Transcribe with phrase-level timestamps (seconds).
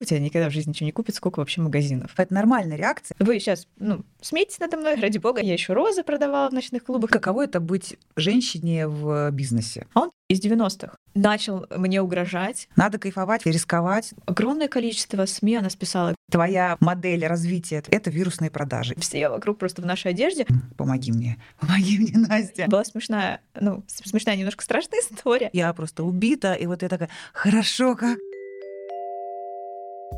[0.00, 2.12] у тебя никогда в жизни ничего не купит, сколько вообще магазинов.
[2.16, 3.14] Это нормальная реакция.
[3.18, 7.10] Вы сейчас, ну, смейтесь надо мной, ради бога, я еще розы продавала в ночных клубах.
[7.10, 9.86] Каково это быть женщине в бизнесе?
[9.94, 12.68] А он из 90-х начал мне угрожать.
[12.76, 14.14] Надо кайфовать рисковать.
[14.26, 16.14] Огромное количество СМИ она списала.
[16.30, 18.94] Твоя модель развития— это вирусные продажи.
[18.96, 20.46] Все вокруг просто в нашей одежде.
[20.76, 22.66] Помоги мне, помоги мне, Настя.
[22.68, 25.50] Была смешная, ну, смешная, немножко страшная история.
[25.52, 28.18] Я просто убита, и вот я такая, хорошо, как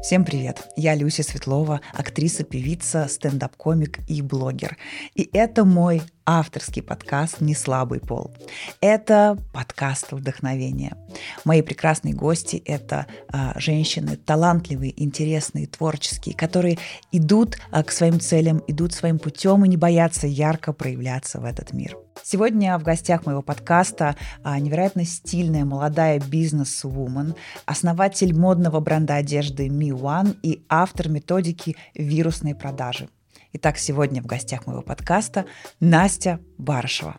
[0.02, 0.66] Всем привет!
[0.74, 4.76] Я Люся Светлова, актриса, певица, стендап-комик и блогер.
[5.14, 8.34] И это мой авторский подкаст «Не слабый пол».
[8.80, 10.96] Это подкаст вдохновения.
[11.44, 16.78] Мои прекрасные гости— это а, женщины талантливые, интересные, творческие, которые
[17.12, 21.72] идут а, к своим целям, идут своим путем и не боятся ярко проявляться в этот
[21.72, 21.96] мир.
[22.22, 27.34] Сегодня в гостях моего подкаста а, невероятно стильная молодая бизнес-вумен,
[27.66, 33.08] основатель модного бренда одежды Mi One и автор методики вирусной продажи.
[33.54, 35.46] Итак, сегодня в гостях моего подкаста
[35.80, 37.16] Настя Барышева.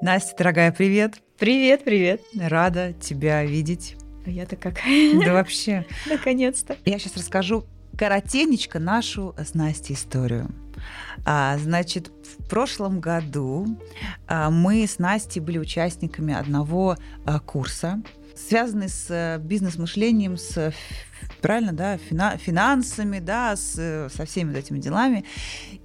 [0.00, 1.14] Настя, дорогая, привет.
[1.38, 2.20] Привет, привет.
[2.38, 3.96] Рада тебя видеть.
[4.26, 5.24] А я-то какая.
[5.24, 5.86] Да вообще.
[6.06, 6.76] Наконец-то.
[6.84, 10.50] Я сейчас расскажу коротенечко нашу с Настей историю.
[11.24, 13.66] А, значит, в прошлом году
[14.26, 18.02] а, мы с Настей были участниками одного а, курса,
[18.36, 20.74] связанный с э, бизнес-мышлением, с
[21.40, 25.24] правильно, да, фина, финансами, да, с, со всеми вот этими делами.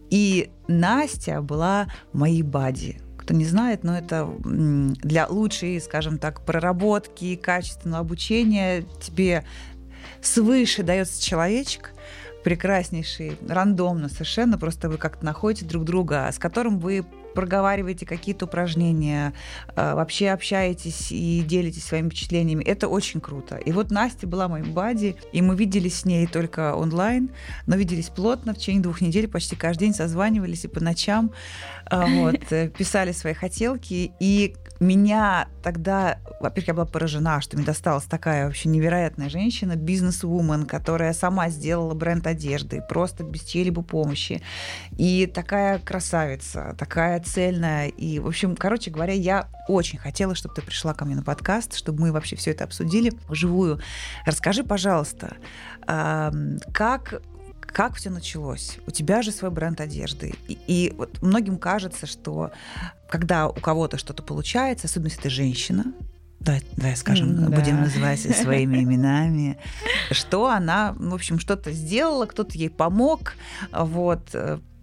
[0.09, 2.99] И Настя была моей бади.
[3.17, 9.45] Кто не знает, но это для лучшей, скажем так, проработки, качественного обучения тебе
[10.21, 11.93] свыше дается человечек,
[12.43, 19.33] прекраснейший, рандомно совершенно, просто вы как-то находите друг друга, с которым вы проговариваете какие-то упражнения,
[19.75, 22.63] а, вообще общаетесь и делитесь своими впечатлениями.
[22.63, 23.55] Это очень круто.
[23.57, 27.29] И вот Настя была моим бади, и мы виделись с ней только онлайн,
[27.67, 31.31] но виделись плотно в течение двух недель, почти каждый день созванивались и по ночам
[31.91, 34.11] вот, э, писали свои хотелки.
[34.19, 40.65] И меня тогда, во-первых, я была поражена, что мне досталась такая вообще невероятная женщина, бизнес-вумен,
[40.65, 44.41] которая сама сделала бренд одежды, просто без чьей-либо помощи.
[44.97, 47.87] И такая красавица, такая цельная.
[47.87, 51.75] И, в общем, короче говоря, я очень хотела, чтобы ты пришла ко мне на подкаст,
[51.75, 53.79] чтобы мы вообще все это обсудили вживую.
[54.25, 55.37] Расскажи, пожалуйста,
[55.85, 57.21] как
[57.71, 58.77] как все началось?
[58.87, 60.33] У тебя же свой бренд одежды.
[60.47, 62.51] И, и вот многим кажется, что
[63.09, 65.85] когда у кого-то что-то получается, особенно если ты женщина,
[66.39, 67.83] давай, давай скажем, mm, будем да.
[67.83, 69.57] называть своими именами,
[70.11, 73.33] что она, в общем, что-то сделала, кто-то ей помог,
[73.71, 74.35] вот,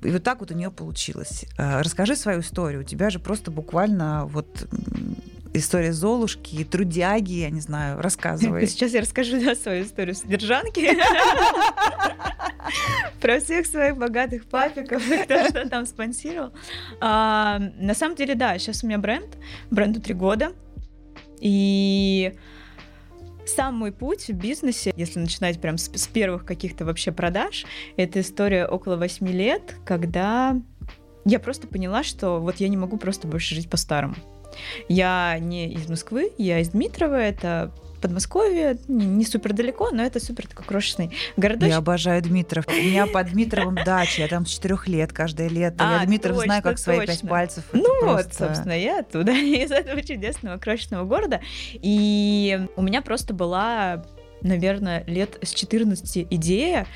[0.03, 1.47] и вот так вот у нее получилось.
[1.57, 2.83] Э, расскажи свою историю.
[2.83, 4.69] У тебя же просто буквально вот
[5.59, 8.67] история Золушки, трудяги, я не знаю, рассказывай.
[8.69, 10.91] Сейчас я расскажу да, свою историю содержанки.
[13.21, 16.53] Про всех своих богатых папиков, кто что там спонсировал.
[17.01, 19.37] А, на самом деле, да, сейчас у меня бренд,
[19.71, 20.53] бренду три года.
[21.41, 22.33] И
[23.47, 27.65] сам мой путь в бизнесе, если начинать прям с, с первых каких-то вообще продаж,
[27.97, 30.57] это история около восьми лет, когда
[31.25, 34.15] я просто поняла, что вот я не могу просто больше жить по-старому.
[34.89, 40.47] Я не из Москвы, я из Дмитрова, это Подмосковье, не, супер далеко, но это супер
[40.47, 41.69] такой крошечный городок.
[41.69, 42.67] Я обожаю Дмитров.
[42.69, 45.77] У меня под Дмитровым дача, я там с четырех лет, каждое лето.
[45.79, 46.95] А, я Дмитров точно, знаю, как точно.
[46.95, 47.65] свои пять пальцев.
[47.73, 48.17] Ну просто...
[48.17, 51.41] вот, собственно, я оттуда, из этого чудесного крошечного города.
[51.73, 54.05] И у меня просто была,
[54.43, 56.87] наверное, лет с 14 идея,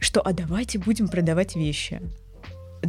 [0.00, 2.00] что а давайте будем продавать вещи.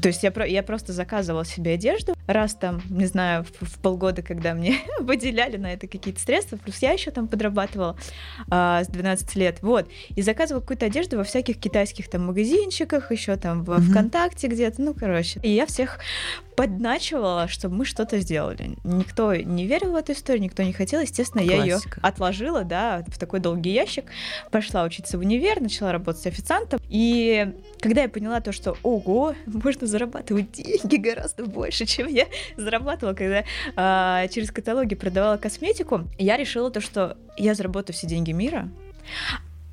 [0.02, 4.22] То есть я, я просто заказывала себе одежду раз там, не знаю, в, в полгода,
[4.22, 7.98] когда мне выделяли на это какие-то средства, плюс я еще там подрабатывала
[8.50, 13.36] а, с 12 лет, вот, и заказывала какую-то одежду во всяких китайских там магазинчиках, еще
[13.36, 13.90] там в mm-hmm.
[13.90, 15.40] ВКонтакте где-то, ну, короче.
[15.44, 16.00] И я всех
[16.56, 18.78] подначивала, чтобы мы что-то сделали.
[18.84, 21.02] Никто не верил в эту историю, никто не хотел.
[21.02, 21.66] Естественно, Классика.
[21.66, 24.06] я ее отложила, да, в такой долгий ящик.
[24.52, 26.80] Пошла учиться в универ, начала работать официантом.
[26.90, 32.28] И когда я поняла то, что, ого, можно зарабатывать деньги гораздо больше, чем я
[32.58, 33.44] зарабатывала, когда
[33.76, 38.70] а, через каталоги продавала косметику, я решила то, что я заработаю все деньги мира,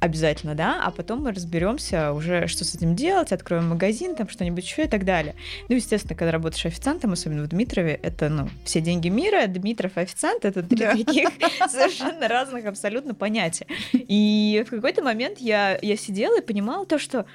[0.00, 4.64] Обязательно, да, а потом мы разберемся уже, что с этим делать, откроем магазин, там что-нибудь
[4.64, 5.34] еще и так далее.
[5.68, 10.46] Ну, естественно, когда работаешь официантом, особенно в Дмитрове, это, ну, все деньги мира, Дмитров официант,
[10.46, 10.92] это три да.
[10.92, 11.28] таких
[11.70, 13.66] совершенно разных абсолютно понятия.
[13.92, 17.26] И в какой-то момент я, я сидела и понимала то, что,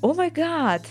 [0.00, 0.86] о май гад,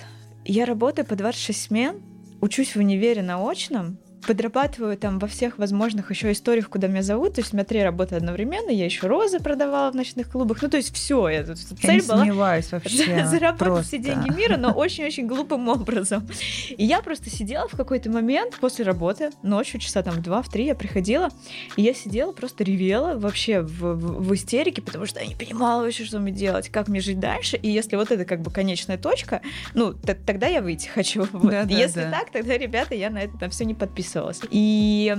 [0.46, 2.04] я работаю по 26 смен,
[2.42, 7.36] учусь в универе на очном, подрабатываю там во всех возможных еще историях, куда меня зовут.
[7.36, 8.69] То есть у меня три работы одновременно.
[8.69, 10.62] Я еще розы продавала в ночных клубах.
[10.62, 11.30] Ну, то есть все.
[11.30, 13.25] Я, цель я не была сомневаюсь вообще.
[13.25, 13.83] заработать просто.
[13.88, 16.27] все деньги мира, но очень-очень глупым образом.
[16.69, 20.50] И я просто сидела в какой-то момент после работы, ночью, часа там в два, в
[20.50, 21.30] три я приходила,
[21.75, 25.83] и я сидела, просто ревела вообще в, в, в истерике, потому что я не понимала
[25.83, 27.57] вообще, что мне делать, как мне жить дальше.
[27.57, 29.42] И если вот это как бы конечная точка,
[29.74, 31.28] ну, тогда я выйти хочу.
[31.31, 31.51] Вот.
[31.51, 32.12] Да, да, если да.
[32.12, 33.74] так, тогда, ребята, я на это там все не
[34.16, 34.42] подписывалась.
[34.50, 35.16] И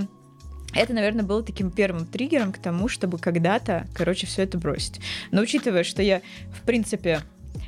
[0.74, 5.00] это, наверное, было таким первым триггером к тому, чтобы когда-то, короче, все это бросить.
[5.30, 6.22] Но учитывая, что я,
[6.52, 7.20] в принципе,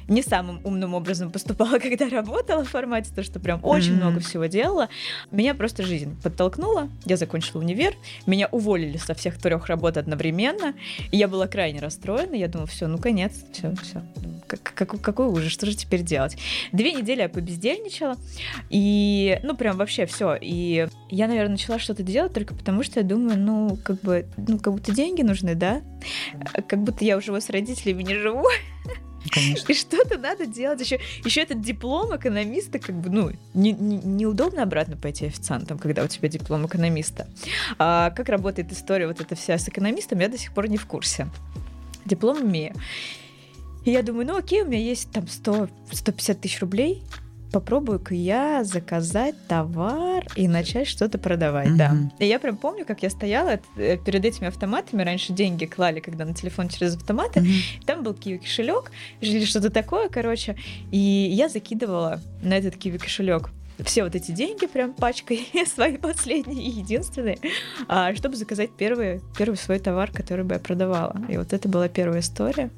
[0.08, 4.00] не самым умным образом поступала, когда работала в формате, то, что прям очень Мгм.
[4.00, 4.88] много всего делала.
[5.30, 6.88] Меня просто жизнь подтолкнула.
[7.04, 7.94] Я закончила универ.
[8.26, 10.74] Меня уволили со всех трех работ одновременно.
[11.10, 12.34] И я была крайне расстроена.
[12.34, 14.02] Я думала, все, ну конец, все, все.
[14.74, 16.38] Какой, какой ужас, что же теперь делать?
[16.72, 18.16] Две недели я побездельничала.
[18.70, 20.36] И, ну, прям вообще все.
[20.40, 24.58] И я, наверное, начала что-то делать только потому, что я думаю, ну, как бы, ну,
[24.58, 25.82] как будто деньги нужны, да?
[26.66, 28.46] Как будто я уже с родителями не живу.
[29.30, 29.72] Конечно.
[29.72, 30.80] И что-то надо делать.
[30.80, 36.04] Еще, еще этот диплом экономиста, как бы, ну, не, не- неудобно обратно пойти официантом, когда
[36.04, 37.26] у тебя диплом экономиста.
[37.78, 40.86] А как работает история вот эта вся с экономистом, я до сих пор не в
[40.86, 41.28] курсе.
[42.04, 42.74] Диплом имею.
[43.84, 47.02] И я думаю, ну окей, у меня есть там 100, 150 тысяч рублей,
[47.52, 51.90] попробую-ка я заказать товар и начать что-то продавать, да.
[51.90, 52.12] Мгм.
[52.18, 56.24] И я прям помню, как я стояла э, перед этими автоматами, раньше деньги клали, когда
[56.24, 57.50] на телефон через автоматы, Мгм.
[57.86, 58.90] там был киви кошелек
[59.20, 60.56] или что-то такое, короче.
[60.90, 63.50] И я закидывала на этот киви кошелек
[63.84, 67.38] все вот эти деньги прям пачкой, свои последние и единственные,
[67.86, 71.16] а, чтобы заказать первый, первый свой товар, который бы я продавала.
[71.28, 72.70] И вот это была первая история,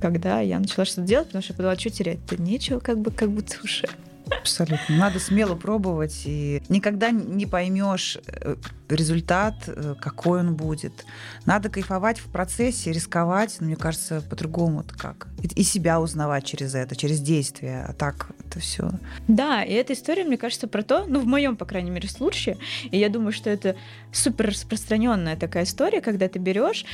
[0.00, 3.30] когда я начала что-то делать, потому что я подумала, что терять-то нечего, как бы, как
[3.30, 3.88] будто уже.
[4.30, 4.96] Абсолютно.
[4.96, 8.56] Надо смело пробовать, и никогда не поймешь э,
[8.88, 11.04] результат, э, какой он будет.
[11.44, 15.28] Надо кайфовать в процессе, рисковать, но мне кажется, по-другому вот как.
[15.42, 17.86] И себя узнавать через это, через действия.
[17.88, 18.90] А так это все.
[19.28, 22.58] Да, и эта история, мне кажется, про то, ну, в моем, по крайней мере, случае,
[22.90, 23.76] и я думаю, что это
[24.12, 26.84] супер распространенная такая история, когда ты берешь,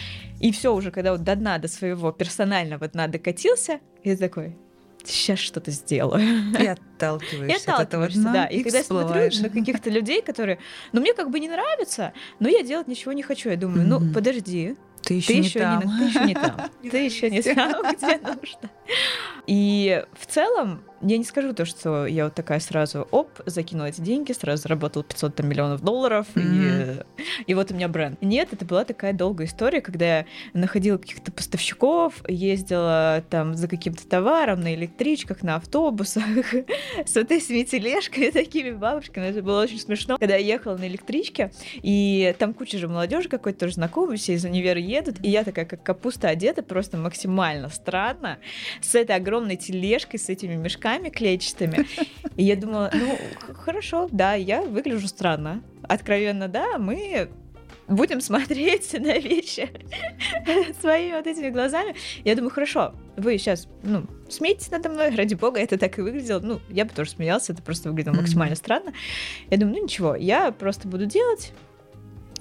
[0.40, 4.56] и все уже, когда вот до дна, до своего персонального дна докатился, и такой,
[5.04, 6.20] сейчас что-то сделаю.
[6.58, 8.46] И И отталкиваешься от этого отталкиваешься, дна, да.
[8.46, 10.58] И, когда я смотрю на каких-то людей, которые,
[10.92, 13.50] ну, мне как бы не нравится, но я делать ничего не хочу.
[13.50, 15.80] Я думаю, ну, подожди, Ты еще ты не еще там.
[15.80, 16.70] не, ты еще не там.
[16.90, 18.70] Ты еще не там, где нужно.
[19.46, 24.00] И в целом, я не скажу то, что я вот такая сразу, оп, закинула эти
[24.00, 27.02] деньги, сразу заработала 500 там, миллионов долларов, и, Мгм.
[27.46, 28.20] и вот у меня бренд.
[28.22, 34.06] Нет, это была такая долгая история, когда я находила каких-то поставщиков, ездила там за каким-то
[34.06, 36.22] товаром на электричках, на автобусах,
[37.04, 39.26] с вот этими тележками, такими бабушками.
[39.26, 40.18] Это было очень смешно.
[40.18, 41.50] Когда я ехала на электричке,
[41.82, 45.64] и там куча же молодежи какой-то тоже знакомый, все из универа едут, и я такая,
[45.64, 48.38] как капуста одета, просто максимально странно,
[48.80, 51.86] с этой огромной тележкой, с этими мешками клетчатыми.
[52.36, 53.18] И я думала, ну,
[53.54, 55.62] хорошо, да, я выгляжу странно.
[55.82, 57.30] Откровенно, да, мы
[57.88, 59.68] будем смотреть на вещи
[60.80, 61.94] своими вот этими глазами.
[62.24, 66.40] Я думаю, хорошо, вы сейчас, ну, смейтесь надо мной, ради бога, это так и выглядело.
[66.40, 68.92] Ну, я бы тоже смеялась, это просто выглядело максимально странно.
[69.50, 71.52] Я думаю, ну ничего, я просто буду делать,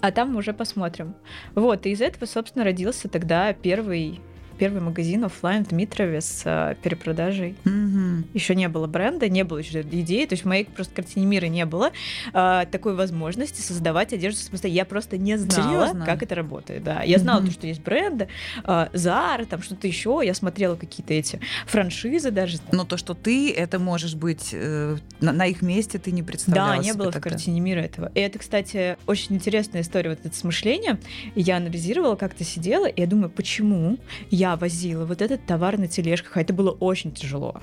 [0.01, 1.15] а там уже посмотрим.
[1.55, 4.19] Вот, и из этого, собственно, родился тогда первый
[4.61, 7.55] первый магазин оффлайн в Дмитрове с э, перепродажей.
[7.63, 8.25] Мгм.
[8.35, 11.47] Еще не было бренда, не было еще идеи, то есть в моей просто картине мира
[11.47, 11.89] не было
[12.31, 14.77] э, такой возможности создавать одежду самостоятельно.
[14.77, 16.05] Я просто не знала, Серьезно?
[16.05, 16.83] как это работает.
[16.83, 17.01] Да.
[17.01, 17.47] Я знала, Мгм.
[17.47, 18.27] то, что есть бренды,
[18.63, 20.21] э, Zara, там что-то еще.
[20.23, 22.59] Я смотрела какие-то эти франшизы даже.
[22.71, 26.75] Но то, что ты это можешь быть э, на, на их месте, ты не представляла
[26.75, 27.31] Да, не было в тогда.
[27.31, 28.11] картине мира этого.
[28.13, 30.99] И это, кстати, очень интересная история, вот это с мышлением.
[31.33, 33.97] Я анализировала, как-то сидела, и я думаю, почему
[34.29, 37.61] я возила вот этот товар на тележках, а это было очень тяжело.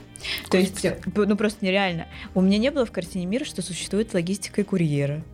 [0.50, 2.07] То есть, э, ну просто нереально.
[2.35, 5.25] У меня не было в картине мира, что существует логистика и курьеры.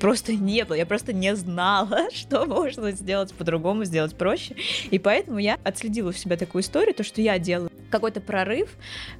[0.00, 4.56] Просто не было, я просто не знала, что можно сделать по-другому, сделать проще.
[4.90, 8.70] И поэтому я отследила у себя такую историю, то, что я делаю какой-то прорыв,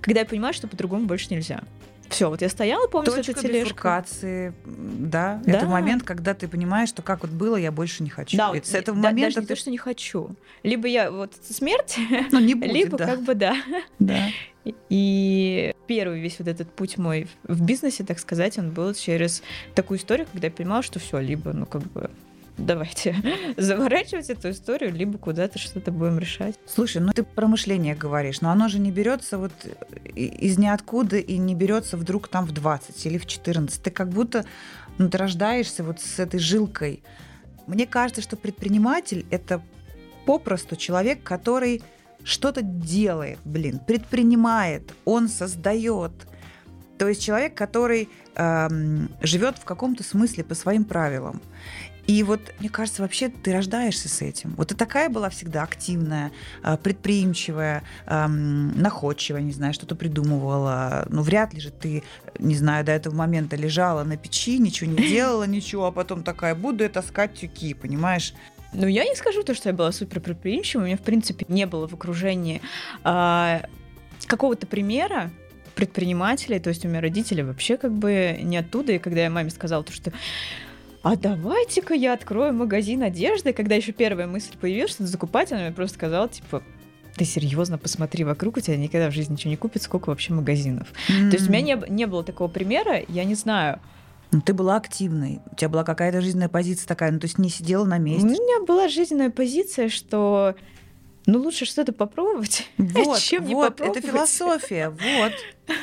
[0.01, 1.63] когда я понимаю, что по-другому больше нельзя.
[2.11, 3.75] Все, вот я стояла, помню, с этой Точка тележкой.
[4.65, 5.53] да, Да.
[5.53, 8.37] это момент, когда ты понимаешь, что как вот было, я больше не хочу.
[8.37, 10.31] Да, И с вот, этого да, момента даже не ты то, что не хочу.
[10.63, 11.97] Либо я вот смерть,
[12.33, 13.07] ну, не будет, либо да.
[13.07, 13.57] как бы да.
[13.99, 14.19] Да.
[14.89, 19.43] И первый весь вот этот путь мой в бизнесе, так сказать, он был через
[19.75, 22.11] такую историю, когда я понимала, что все, либо, ну, как бы,
[22.61, 23.17] давайте
[23.57, 26.55] заворачивать эту историю, либо куда-то что-то будем решать.
[26.67, 29.53] Слушай, ну ты про мышление говоришь, но оно же не берется вот
[30.15, 33.83] из ниоткуда и не берется вдруг там в 20 или в 14.
[33.83, 34.45] Ты как будто
[34.99, 37.03] ну, ты рождаешься вот с этой жилкой.
[37.67, 39.63] Мне кажется, что предприниматель— это
[40.27, 41.83] попросту человек, который
[42.23, 46.13] что-то делает, блин, предпринимает, он создает.
[46.99, 51.41] То есть человек, который эм, живет в каком-то смысле по своим правилам.
[52.11, 54.55] И вот, мне кажется, вообще ты рождаешься с этим.
[54.57, 56.33] Вот ты такая была всегда активная,
[56.65, 61.07] э, предприимчивая, находчивая, не знаю, что-то придумывала.
[61.09, 62.03] Ну, вряд ли же ты,
[62.41, 66.57] не знаю, до этого момента лежала на печи, ничего не делала, ничего, а потом такая,
[66.57, 68.35] буду я таскать тюки, понимаешь?
[68.73, 70.83] Ну, я не скажу то, что я была супер предприимчивой.
[70.83, 72.61] У меня, в принципе, не было в окружении
[73.05, 73.61] э,
[74.27, 75.31] какого-то примера
[75.77, 76.59] предпринимателей.
[76.59, 78.95] То есть у меня родители вообще как бы не оттуда.
[78.95, 80.13] И когда я маме сказала то, что
[81.03, 83.53] а давайте-ка я открою магазин одежды.
[83.53, 86.63] Когда еще первая мысль появилась, что закупать, она мне просто сказала, типа,
[87.17, 90.89] ты серьезно посмотри вокруг, у тебя никогда в жизни ничего не купит, сколько вообще магазинов.
[91.09, 91.31] Mm-hmm.
[91.31, 93.81] То есть у меня не, не было такого примера, я не знаю,
[94.33, 97.51] ну, ты была активной, у тебя была какая-то жизненная позиция такая, ну, то есть не
[97.51, 98.27] сидела на месте.
[98.27, 100.55] У меня была жизненная позиция, что
[101.27, 104.05] ну, лучше что-то попробовать, вот, чем не вот, попробовать.
[104.05, 105.33] Это философия, вот.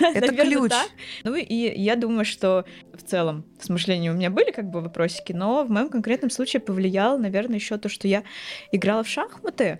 [0.02, 0.72] Это ключ.
[0.72, 0.90] Так.
[1.24, 5.32] Ну и я думаю, что в целом с мышлением у меня были как бы вопросики,
[5.32, 8.24] но в моем конкретном случае повлияло, наверное, еще то, что я
[8.72, 9.80] играла в шахматы.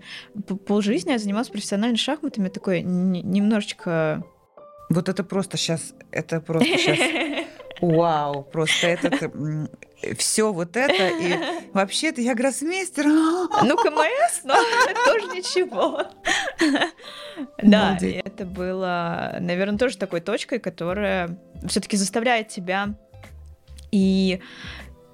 [0.66, 4.24] Полжизни я занималась профессиональными шахматами, такой немножечко...
[4.88, 6.98] Вот это просто сейчас, это просто сейчас
[7.80, 9.30] Вау, просто этот
[10.16, 13.06] все вот это и вообще-то я гроссмейстер.
[13.64, 14.54] Ну КМС, но
[15.04, 16.02] тоже ничего.
[17.62, 21.38] Да, это было, наверное, тоже такой точкой, которая
[21.68, 22.96] все-таки заставляет тебя
[23.92, 24.40] и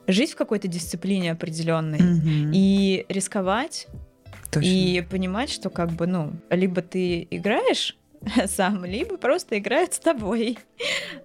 [0.07, 2.01] жить в какой-то дисциплине определенной
[2.55, 3.89] и рисковать
[4.59, 7.97] и понимать, что как бы ну либо ты играешь
[8.47, 10.59] сам, либо просто играют с тобой,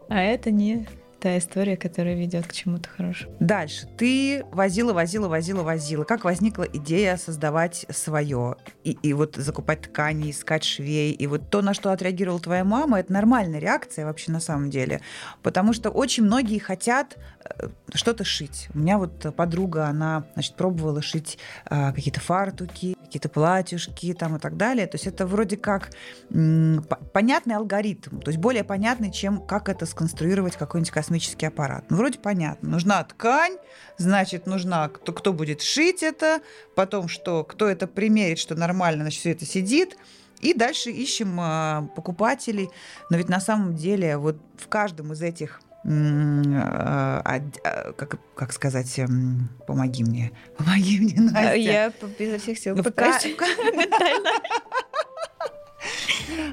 [0.09, 0.85] а это не
[1.19, 3.35] та история, которая ведет к чему-то хорошему.
[3.39, 3.87] Дальше.
[3.97, 6.03] Ты возила, возила, возила, возила.
[6.03, 8.55] Как возникла идея создавать свое?
[8.83, 11.11] И, и вот закупать ткани, искать швей.
[11.11, 15.01] И вот то, на что отреагировала твоя мама, это нормальная реакция вообще на самом деле.
[15.43, 18.69] Потому что очень многие хотят э, что-то шить.
[18.73, 24.39] У меня вот подруга, она, значит, пробовала шить а, какие-то фартуки, какие-то платьюшки там и
[24.39, 24.85] так далее.
[24.85, 25.89] То есть это вроде как
[26.29, 31.85] м, понятный алгоритм, то есть более понятный, чем как это сконструировать какой-нибудь космический аппарат.
[31.89, 32.69] Ну, вроде понятно.
[32.69, 33.57] Нужна ткань,
[33.97, 36.39] значит, нужна кто, кто будет шить это,
[36.75, 39.97] потом что, кто это примерит, что нормально, значит, все это сидит.
[40.39, 42.69] И дальше ищем э, покупателей.
[43.09, 48.99] Но ведь на самом деле вот в каждом из этих а, а, как, как сказать,
[48.99, 51.55] эм, помоги мне, помоги мне, Настя.
[51.55, 53.25] Я изо всех сил пытаюсь
[53.73, 54.29] ментально.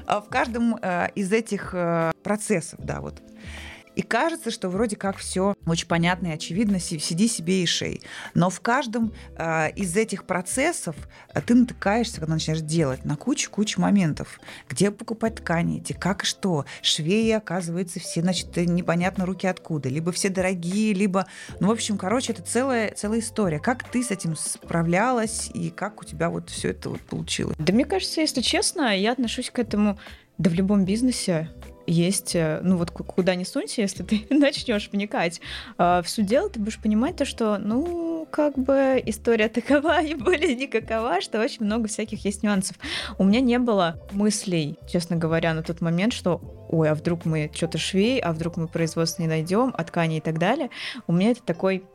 [0.07, 0.77] В каждом
[1.15, 3.21] из этих э, процессов, да, вот
[3.97, 8.01] и кажется, что вроде как все очень понятно и очевидно, сиди себе и шей.
[8.35, 10.95] Но в каждом э, из этих процессов
[11.33, 14.39] э, ты натыкаешься, когда начинаешь делать, на кучу-кучу моментов.
[14.69, 16.65] Где покупать ткани, где как и что.
[16.83, 19.89] Швеи, оказывается, все, значит, непонятно руки откуда.
[19.89, 21.25] Либо все дорогие, либо...
[21.59, 23.57] Ну, в общем, короче, это целая, целая история.
[23.57, 27.55] Как ты с этим справлялась и как у тебя вот все это вот получилось?
[27.57, 29.97] Да мне кажется, если честно, я отношусь к этому
[30.37, 31.49] да в любом бизнесе
[31.87, 35.41] есть, э, ну вот куда ни сунься, если ты начнешь вникать
[35.77, 40.13] э, в суть дела, ты будешь понимать то, что, ну, как бы история такова и
[40.13, 42.77] более никакова, что очень много всяких есть нюансов.
[43.17, 47.49] У меня не было мыслей, честно говоря, на тот момент, что ой, а вдруг мы
[47.53, 50.69] что-то швей, а вдруг мы производство не найдем, а ткани и так далее.
[51.07, 51.85] У меня это такой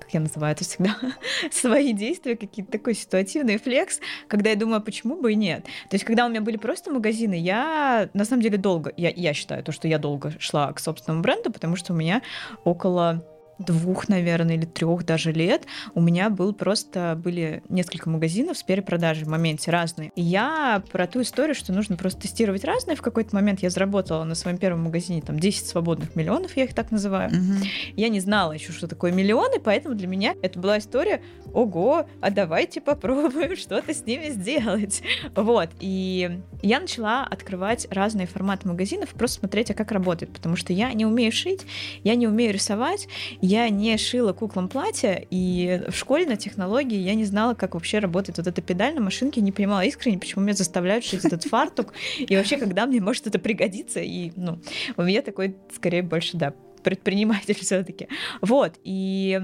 [0.00, 0.96] как я называю это всегда,
[1.50, 5.64] свои действия, какие-то такой ситуативный флекс, когда я думаю, а почему бы и нет.
[5.88, 9.34] То есть, когда у меня были просто магазины, я на самом деле долго, я, я
[9.34, 12.22] считаю то, что я долго шла к собственному бренду, потому что у меня
[12.64, 13.24] около
[13.60, 19.24] двух, наверное, или трех даже лет у меня был просто были несколько магазинов с перепродажей
[19.24, 20.10] в моменте разные.
[20.16, 22.96] И я про ту историю, что нужно просто тестировать разные.
[22.96, 26.74] В какой-то момент я заработала на своем первом магазине там 10 свободных миллионов, я их
[26.74, 27.30] так называю.
[27.30, 27.66] Угу.
[27.96, 32.30] Я не знала еще, что такое миллионы, поэтому для меня это была история, ого, а
[32.30, 35.02] давайте попробуем что-то с ними сделать.
[35.34, 35.68] Вот.
[35.80, 40.92] И я начала открывать разные форматы магазинов, просто смотреть, а как работает, потому что я
[40.92, 41.66] не умею шить,
[42.04, 43.08] я не умею рисовать,
[43.50, 47.98] я не шила куклам платья, и в школе на технологии я не знала, как вообще
[47.98, 51.92] работает вот эта педаль на машинке, не понимала искренне, почему меня заставляют шить этот фартук,
[52.16, 54.60] и вообще, когда мне может это пригодиться, и, ну,
[54.96, 56.54] у меня такой, скорее, больше, да,
[56.84, 58.08] предприниматель все-таки.
[58.40, 59.40] Вот, и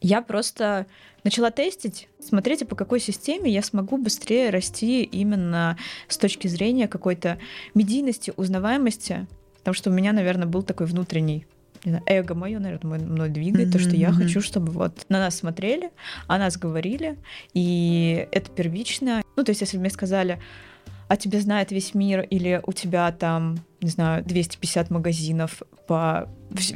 [0.00, 0.86] я просто
[1.22, 5.78] начала тестить, смотреть, а по какой системе я смогу быстрее расти именно
[6.08, 7.38] с точки зрения какой-то
[7.74, 9.28] медийности, узнаваемости,
[9.58, 11.46] потому что у меня, наверное, был такой внутренний
[11.84, 14.12] не знаю, эго мое, наверное, мной двигает, mm-hmm, то, что я mm-hmm.
[14.12, 15.90] хочу, чтобы вот на нас смотрели,
[16.26, 17.18] о нас говорили,
[17.52, 19.22] и это первично.
[19.36, 20.38] Ну, то есть, если бы мне сказали,
[21.08, 26.28] а тебя знает весь мир, или у тебя там, не знаю, 250 магазинов по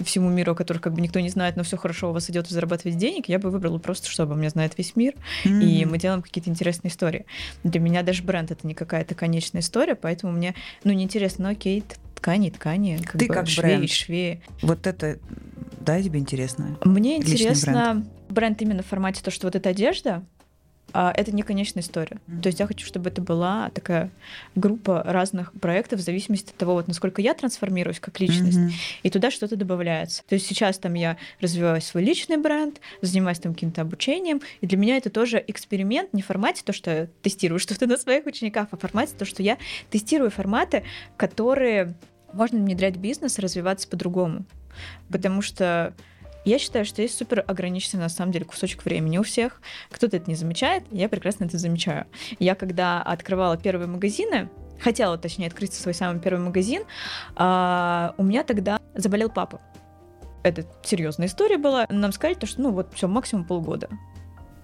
[0.05, 2.49] всему миру, о которых как бы никто не знает, но все хорошо, у вас идет
[2.49, 5.63] зарабатывать денег, я бы выбрала просто, чтобы меня знает весь мир, mm-hmm.
[5.63, 7.25] и мы делаем какие-то интересные истории.
[7.65, 11.83] Для меня даже бренд это не какая-то конечная история, поэтому мне, ну, неинтересно, ну, окей,
[12.19, 13.91] ткани, ткани, как Ты бы как швеи, бренд.
[13.91, 14.43] швеи.
[14.63, 15.19] Вот это,
[15.81, 16.77] да, тебе интересно?
[16.85, 18.07] Мне интересно бренд.
[18.29, 20.25] бренд именно в формате то, что вот эта одежда,
[20.93, 22.19] это не конечная история.
[22.27, 22.43] Мгм.
[22.43, 24.11] То есть я хочу, чтобы это была такая
[24.55, 28.73] группа разных проектов в зависимости от того, вот насколько я трансформируюсь как личность, Мгм.
[29.03, 30.23] и туда что-то добавляется.
[30.29, 34.79] То есть сейчас там я развиваю свой личный бренд, занимаюсь там каким-то обучением, и для
[34.79, 38.69] меня это тоже эксперимент, не в формате то, что я тестирую что-то на своих учениках,
[38.71, 39.59] а в формате то, что я
[39.91, 40.85] тестирую форматы,
[41.17, 41.95] которые
[42.33, 44.45] можно внедрять в бизнес развиваться по-другому.
[45.11, 45.95] Потому что
[46.49, 49.61] я считаю, что есть супер ограниченный на самом деле кусочек времени у всех.
[49.91, 52.07] Кто-то это не замечает, я прекрасно это замечаю.
[52.39, 54.49] Я когда открывала первые магазины,
[54.81, 56.83] хотела, точнее, открыть свой самый первый магазин,
[57.37, 59.61] а, у меня тогда заболел папа.
[60.43, 61.87] Это серьезная история была.
[61.91, 63.89] Нам сказали, то, что ну вот все, максимум полгода.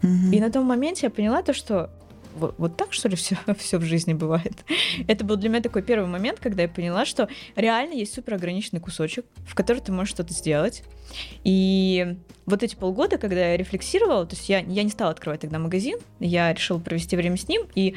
[0.03, 1.91] И на том моменте я поняла то, что
[2.35, 4.65] вот, вот так, что ли, все, все в жизни бывает.
[5.07, 8.81] Это был для меня такой первый момент, когда я поняла, что реально есть супер ограниченный
[8.81, 10.83] кусочек, в который ты можешь что-то сделать.
[11.45, 15.59] И вот эти полгода, когда я рефлексировала, то есть я, я не стала открывать тогда
[15.59, 17.95] магазин, я решила провести время с ним, и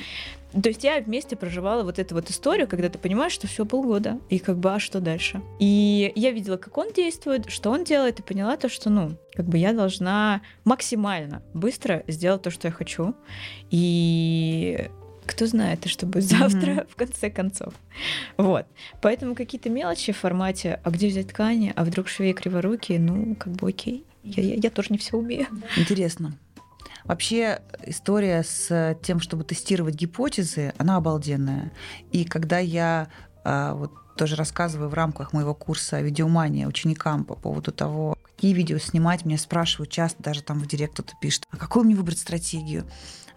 [0.53, 4.20] то есть я вместе проживала вот эту вот историю, когда ты понимаешь, что все полгода,
[4.29, 5.41] и как бы, а что дальше?
[5.60, 9.46] И я видела, как он действует, что он делает, и поняла то, что, ну, как
[9.46, 13.13] бы я должна максимально быстро сделать то, что я хочу.
[13.70, 14.89] И
[15.27, 16.88] кто знает, и что будет завтра, Мгм.
[16.89, 17.75] в конце концов.
[18.38, 18.65] Вот.
[19.00, 23.53] Поэтому какие-то мелочи в формате, а где взять ткани, а вдруг швеи криворукие, ну, как
[23.53, 24.08] бы окей.
[24.24, 25.46] Я, я, я тоже не все умею.
[25.77, 26.34] Интересно.
[27.03, 31.72] Вообще история с тем, чтобы тестировать гипотезы, она обалденная.
[32.12, 33.10] И когда я
[33.44, 38.78] а, вот тоже рассказываю в рамках моего курса «Видеомания» ученикам по поводу того, какие видео
[38.78, 42.86] снимать, меня спрашивают часто, даже там в директ кто-то пишет, а какую мне выбрать стратегию?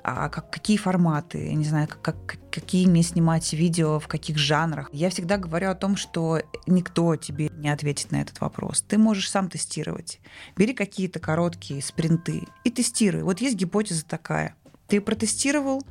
[0.02, 4.38] а как, какие форматы, я не знаю, как, как- какие мне снимать видео, в каких
[4.38, 4.88] жанрах.
[4.94, 8.80] Я всегда говорю о том, что никто тебе не ответит на этот вопрос.
[8.80, 10.20] Ты можешь сам тестировать.
[10.56, 13.24] Бери какие-то короткие спринты и тестируй.
[13.24, 14.54] Вот есть гипотеза такая.
[14.88, 15.82] Ты протестировал,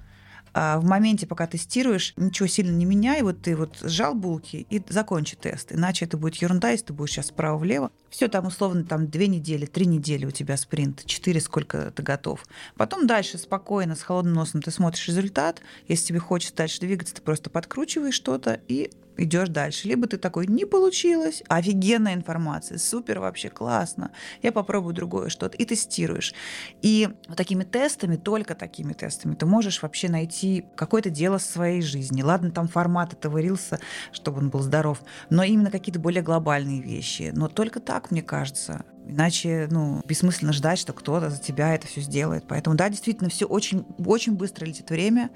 [0.53, 4.81] а в моменте, пока тестируешь, ничего сильно не меняй, вот ты вот сжал булки и
[4.89, 5.71] закончи тест.
[5.71, 7.91] Иначе это будет ерунда, если ты будешь сейчас справа-влево.
[8.09, 12.45] Все там условно там две недели, три недели у тебя спринт, четыре сколько ты готов.
[12.75, 15.61] Потом дальше спокойно, с холодным носом ты смотришь результат.
[15.87, 18.91] Если тебе хочется дальше двигаться, ты просто подкручиваешь что-то и
[19.23, 19.87] идешь дальше.
[19.87, 25.65] Либо ты такой, не получилось, офигенная информация, супер вообще, классно, я попробую другое что-то, и
[25.65, 26.33] тестируешь.
[26.81, 31.81] И вот такими тестами, только такими тестами, ты можешь вообще найти какое-то дело в своей
[31.81, 32.21] жизни.
[32.21, 33.79] Ладно, там формат этого рилса,
[34.11, 37.31] чтобы он был здоров, но именно какие-то более глобальные вещи.
[37.33, 38.85] Но только так, мне кажется.
[39.07, 42.45] Иначе, ну, бессмысленно ждать, что кто-то за тебя это все сделает.
[42.47, 45.29] Поэтому, да, действительно, все очень, очень быстро летит время.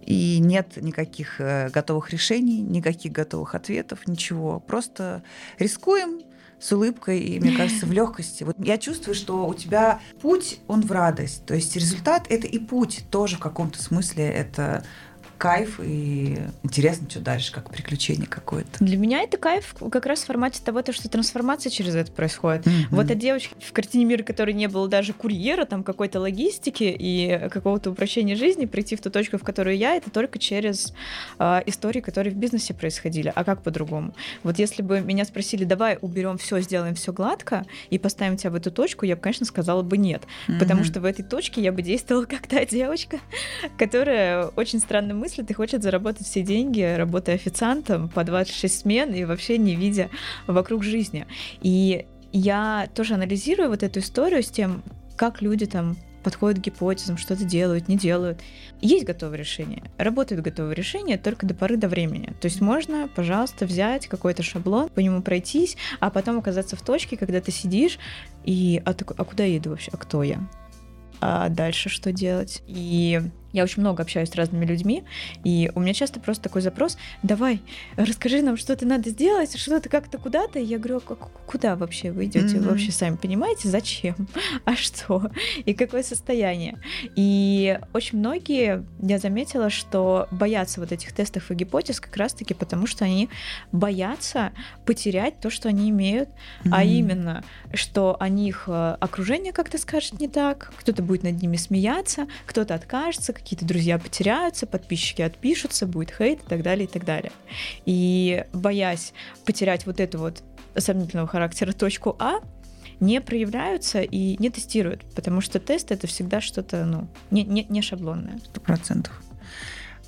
[0.00, 4.58] И нет никаких э, готовых решений, никаких готовых ответов, ничего.
[4.60, 5.22] Просто
[5.58, 6.22] рискуем
[6.60, 8.44] с улыбкой и, мне кажется, в легкости.
[8.44, 11.44] Вот я чувствую, что у тебя путь, он в радость.
[11.46, 14.24] То есть результат— это и путь тоже в каком-то смысле.
[14.24, 14.84] Это
[15.38, 18.84] кайф и интересно, что дальше, как приключение какое-то.
[18.84, 22.66] Для меня это кайф как раз в формате того, то, что трансформация через это происходит.
[22.66, 22.74] Мгм.
[22.90, 27.48] Вот от девочки в картине мира, которой не было даже курьера, там какой-то логистики и
[27.50, 30.92] какого-то упрощения жизни, прийти в ту точку, в которую я, это только через
[31.38, 33.32] а, истории, которые в бизнесе происходили.
[33.34, 34.14] А как по-другому?
[34.42, 38.54] Вот если бы меня спросили, давай уберем все, сделаем все гладко и поставим тебя в
[38.56, 40.24] эту точку, я бы, конечно, сказала бы нет.
[40.58, 40.84] Потому Мгм.
[40.84, 43.20] что в этой точке я бы действовала как та девочка,
[43.78, 49.24] которая очень странно мыслит и хочет заработать все деньги, работая официантом по 26 смен и
[49.24, 50.10] вообще не видя
[50.46, 51.26] вокруг жизни.
[51.60, 54.82] И я тоже анализирую вот эту историю с тем,
[55.16, 58.40] как люди там подходят к гипотезам, что-то делают, не делают.
[58.80, 59.90] Есть готовые решения.
[59.96, 62.34] Работают готовые решения только до поры до времени.
[62.40, 67.16] То есть можно, пожалуйста, взять какой-то шаблон, по нему пройтись, а потом оказаться в точке,
[67.16, 67.98] когда ты сидишь
[68.44, 70.40] и а, такой, а куда я иду вообще, а кто я?
[71.20, 72.62] А дальше что делать?
[72.66, 73.20] И
[73.52, 75.04] я очень много общаюсь с разными людьми,
[75.44, 77.60] и у меня часто просто такой запрос, давай,
[77.96, 80.58] расскажи нам, что-то надо сделать, что-то как-то куда-то.
[80.58, 81.14] И я говорю, а
[81.46, 82.56] куда вообще вы идете?
[82.56, 82.60] Mm-hmm.
[82.60, 84.14] Вы вообще сами понимаете, зачем?
[84.64, 85.30] А что?
[85.64, 86.78] И какое состояние?
[87.16, 92.86] И очень многие, я заметила, что боятся вот этих тестов и гипотез как раз-таки потому,
[92.86, 93.28] что они
[93.72, 94.52] боятся
[94.84, 96.70] потерять то, что они имеют, mm-hmm.
[96.72, 101.56] а именно, что о них э, окружение как-то скажет не так, кто-то будет над ними
[101.56, 107.04] смеяться, кто-то откажется, какие-то друзья потеряются, подписчики отпишутся, будет хейт и так далее, и так
[107.04, 107.32] далее.
[107.86, 109.12] И боясь
[109.44, 110.42] потерять вот эту вот
[110.76, 112.40] сомнительного характера точку А,
[113.00, 117.82] не проявляются и не тестируют, потому что тест это всегда что-то, ну, не, не, не
[117.82, 118.38] шаблонное.
[118.44, 119.12] Сто процентов.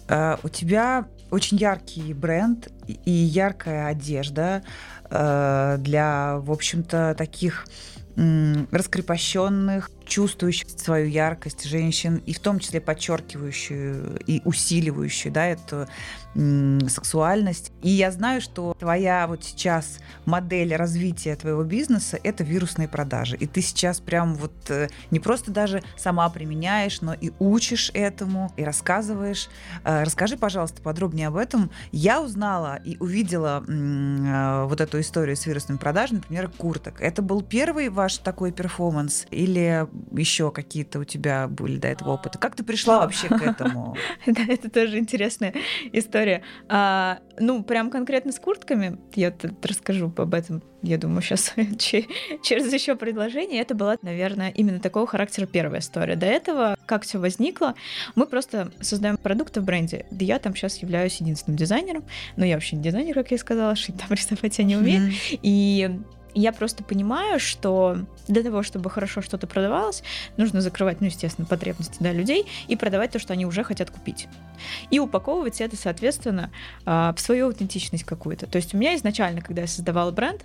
[0.09, 4.65] Uh, у тебя очень яркий бренд и яркая одежда
[5.05, 7.67] uh, для, в общем-то, таких
[8.17, 15.89] раскрепощенных, чувствующих свою яркость женщин, и в том числе подчеркивающую и усиливающую да, эту
[16.35, 17.73] сексуальность.
[17.83, 23.37] И я знаю, что твоя вот сейчас модель развития твоего бизнеса– это вирусные продажи.
[23.37, 28.53] И ты сейчас прям вот э, не просто даже сама применяешь, но и учишь этому,
[28.57, 29.49] и рассказываешь.
[29.85, 31.71] Э, расскажи, пожалуйста, подробнее об этом.
[31.91, 37.01] Я узнала и увидела э, вот эту историю с вирусными продажами, например, курток.
[37.01, 42.39] Это был первый ваш такой перформанс или еще какие-то у тебя были до этого опыта?
[42.39, 43.97] Как ты пришла вообще к этому?
[44.27, 45.55] Да, это тоже интересная
[45.93, 46.20] история.
[46.69, 52.97] А, ну, прям конкретно с куртками, я расскажу об этом, я думаю, сейчас через еще
[52.97, 53.61] предложение.
[53.61, 56.17] Это была, наверное, именно такого характера первая история.
[56.17, 57.75] До этого, как все возникло,
[58.15, 60.07] мы просто создаем продукты в бренде.
[60.11, 62.05] Да я там сейчас являюсь единственным дизайнером,
[62.37, 65.13] но я вообще не дизайнер, как я сказала, шить там рисовать я не умею.
[65.43, 66.01] И
[66.35, 70.03] я просто понимаю, что для того, чтобы хорошо что-то продавалось,
[70.37, 74.29] нужно закрывать, ну, естественно, потребности да, людей и продавать то, что они уже хотят купить.
[74.91, 76.51] И упаковывать это, соответственно,
[76.85, 78.47] а, в свою аутентичность какую-то.
[78.47, 80.45] То есть у меня изначально, когда я создавала бренд,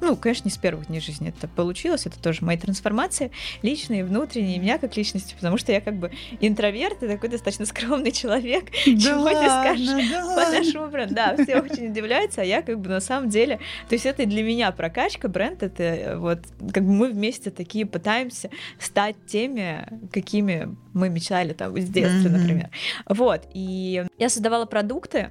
[0.00, 3.30] ну, конечно, не с первых дней жизни это получилось, это тоже мои трансформации
[3.62, 6.10] личные, внутренние, меня как личности, потому что я как бы
[6.40, 11.14] интроверт и такой достаточно скромный человек, да чего ладно, не скажешь да по нашему бренду.
[11.14, 13.58] Да, все очень удивляются, а я как бы на самом деле,
[13.88, 16.40] то есть это для меня прокачка, бренд, это э, вот
[16.72, 22.38] как бы мы вместе такие пытаемся стать теми, какими мы мечтали там с детства, mm-hmm.
[22.38, 22.70] например.
[23.06, 25.30] Вот, и я создавала продукты,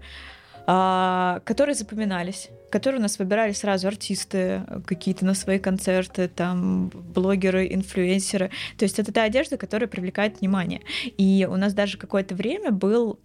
[0.71, 7.73] а, которые запоминались, которые у нас выбирали сразу артисты какие-то на свои концерты, там блогеры,
[7.73, 8.51] инфлюенсеры.
[8.77, 10.82] То есть это та одежда, которая привлекает внимание.
[11.17, 13.17] И у нас даже какое-то время был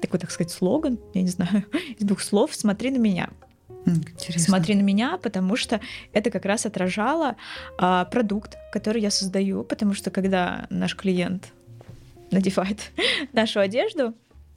[0.00, 1.66] такой, так сказать, слоган, я не знаю,
[1.98, 3.28] из двух слов «Смотри на меня».
[3.84, 4.40] Интересно.
[4.40, 5.78] Смотри на меня, потому что
[6.14, 7.36] это как раз отражало
[7.76, 11.52] а, продукт, который я создаю, потому что когда наш клиент
[12.30, 12.92] надевает
[13.34, 14.14] нашу одежду,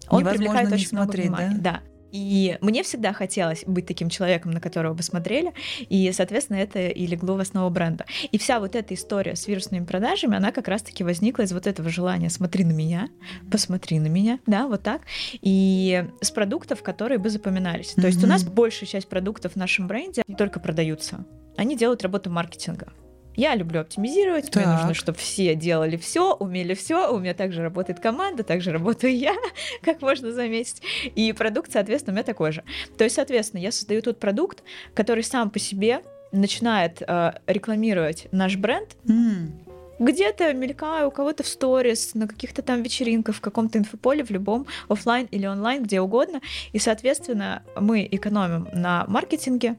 [0.10, 1.62] он Невозможно привлекает очень смотреть, много внимания.
[1.62, 1.72] Да?
[1.72, 1.94] да.
[2.14, 5.52] И мне всегда хотелось быть таким человеком, на которого бы смотрели,
[5.90, 8.06] и, соответственно, это и легло в основу бренда.
[8.32, 11.90] И вся вот эта история с вирусными продажами, она как раз-таки возникла из вот этого
[11.90, 13.10] желания «смотри на меня»,
[13.50, 15.02] «посмотри на меня», да, вот так,
[15.42, 17.96] и с продуктов, которые бы запоминались.
[17.96, 18.02] Mm-hmm.
[18.02, 21.26] То есть у нас большая часть продуктов в нашем бренде не только продаются,
[21.58, 22.94] они делают работу маркетинга.
[23.36, 24.66] Я люблю оптимизировать, так.
[24.66, 27.12] мне нужно, чтобы все делали все, умели все.
[27.12, 29.36] У меня также работает команда, также работаю я,
[29.82, 30.82] как можно заметить.
[31.16, 32.64] И продукт, соответственно, у меня такой же.
[32.98, 38.58] То есть, соответственно, я создаю тот продукт, который сам по себе начинает э, рекламировать наш
[38.58, 38.90] бренд.
[39.06, 39.52] Mm.
[40.00, 44.66] Где-то мелькаю у кого-то в сторис, на каких-то там вечеринках, в каком-то инфополе, в любом,
[44.90, 46.42] офлайн или онлайн, где угодно.
[46.72, 49.78] И, соответственно, мы экономим на маркетинге,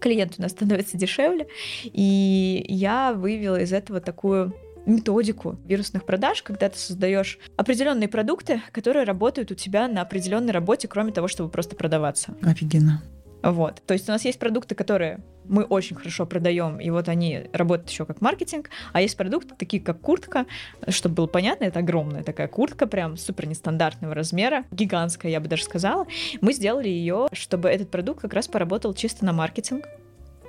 [0.00, 1.46] клиент у нас становится дешевле.
[1.84, 4.54] И я вывела из этого такую
[4.86, 10.88] методику вирусных продаж, когда ты создаешь определенные продукты, которые работают у тебя на определенной работе,
[10.88, 12.34] кроме того, чтобы просто продаваться.
[12.42, 13.02] Офигенно.
[13.42, 13.82] Вот.
[13.86, 17.90] То есть у нас есть продукты, которые мы очень хорошо продаем, и вот они работают
[17.90, 20.46] еще как маркетинг, а есть продукты, такие как куртка,
[20.88, 25.64] чтобы было понятно, это огромная такая куртка, прям супер нестандартного размера, гигантская, я бы даже
[25.64, 26.06] сказала.
[26.40, 29.86] Мы сделали ее, чтобы этот продукт как раз поработал чисто на маркетинг,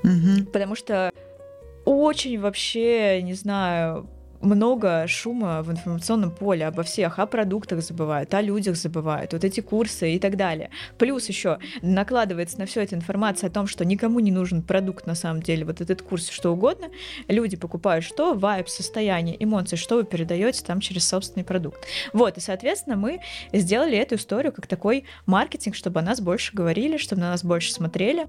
[0.04, 0.46] угу.
[0.52, 1.12] потому что
[1.86, 4.08] очень вообще, не знаю,
[4.42, 9.62] много шума в информационном поле обо всех, о продуктах забывают, о людях забывают, вот эти
[9.62, 10.70] курсы и так далее.
[10.98, 15.16] Плюс еще накладывается на все это информация о том, что никому не нужен продукт на
[15.16, 16.88] самом деле, вот этот курс, что угодно.
[17.28, 18.34] Люди покупают что?
[18.34, 21.86] Вайб, состояние, эмоции, что вы передаете там через собственный продукт.
[22.14, 23.20] Вот, и, соответственно, мы
[23.54, 27.72] сделали эту историю как такой маркетинг, чтобы о нас больше говорили, чтобы на нас больше
[27.72, 28.28] смотрели.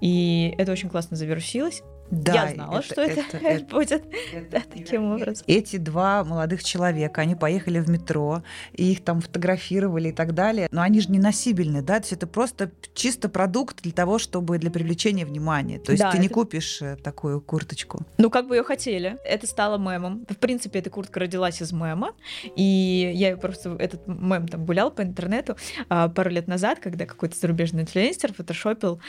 [0.00, 1.82] И это очень классно завирусилось.
[2.10, 3.22] Да, Я знала, что это,
[3.70, 4.02] будет
[4.50, 5.44] да, таким образом.
[5.46, 8.42] Эти два молодых человека, они поехали в метро,
[8.72, 10.68] и их там фотографировали и так далее.
[10.70, 11.94] Но они же не носибельны, да?
[11.98, 15.78] То есть это просто чисто продукт для того, чтобы для привлечения внимания.
[15.78, 18.02] То есть Да, ты не это- купишь э, такую курточку.
[18.16, 19.18] Ну, как бы ее хотели.
[19.24, 20.24] Это стало мемом.
[20.28, 22.12] В принципе, эта куртка родилась из мема.
[22.56, 23.76] И я просто...
[23.78, 25.56] Этот мем там гулял по интернету
[25.88, 29.00] а, пару лет назад, когда какой-то зарубежный инфлюенсер фотошопил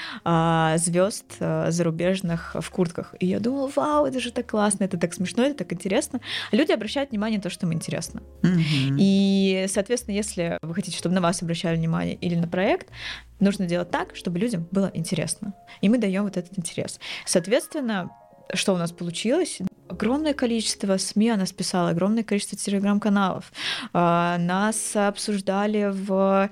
[0.77, 3.15] звезд зарубежных в куртках.
[3.19, 6.19] И я думала, вау, это же так классно, это так смешно, это так интересно.
[6.51, 8.21] Люди обращают внимание на то, что им интересно.
[8.41, 8.97] Мгм.
[8.99, 12.87] И, соответственно, если вы хотите, чтобы на вас обращали внимание или на проект,
[13.39, 15.53] нужно делать так, чтобы людям было интересно.
[15.81, 16.99] И мы даем вот этот интерес.
[17.25, 18.09] Соответственно,
[18.53, 19.59] что у нас получилось?
[19.87, 23.51] Огромное количество СМИ о нас писало, огромное количество телеграм-каналов.
[23.93, 26.49] А, Нас обсуждали в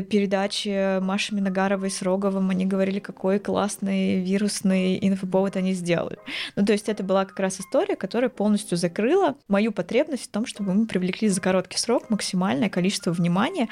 [0.00, 6.18] передаче Маши Миногаровой с Роговым, они говорили, какой классный вирусный инфоповод они сделали.
[6.56, 10.46] Ну, то есть это была как раз история, которая полностью закрыла мою потребность в том,
[10.46, 13.68] чтобы мы привлекли за короткий срок максимальное количество внимания,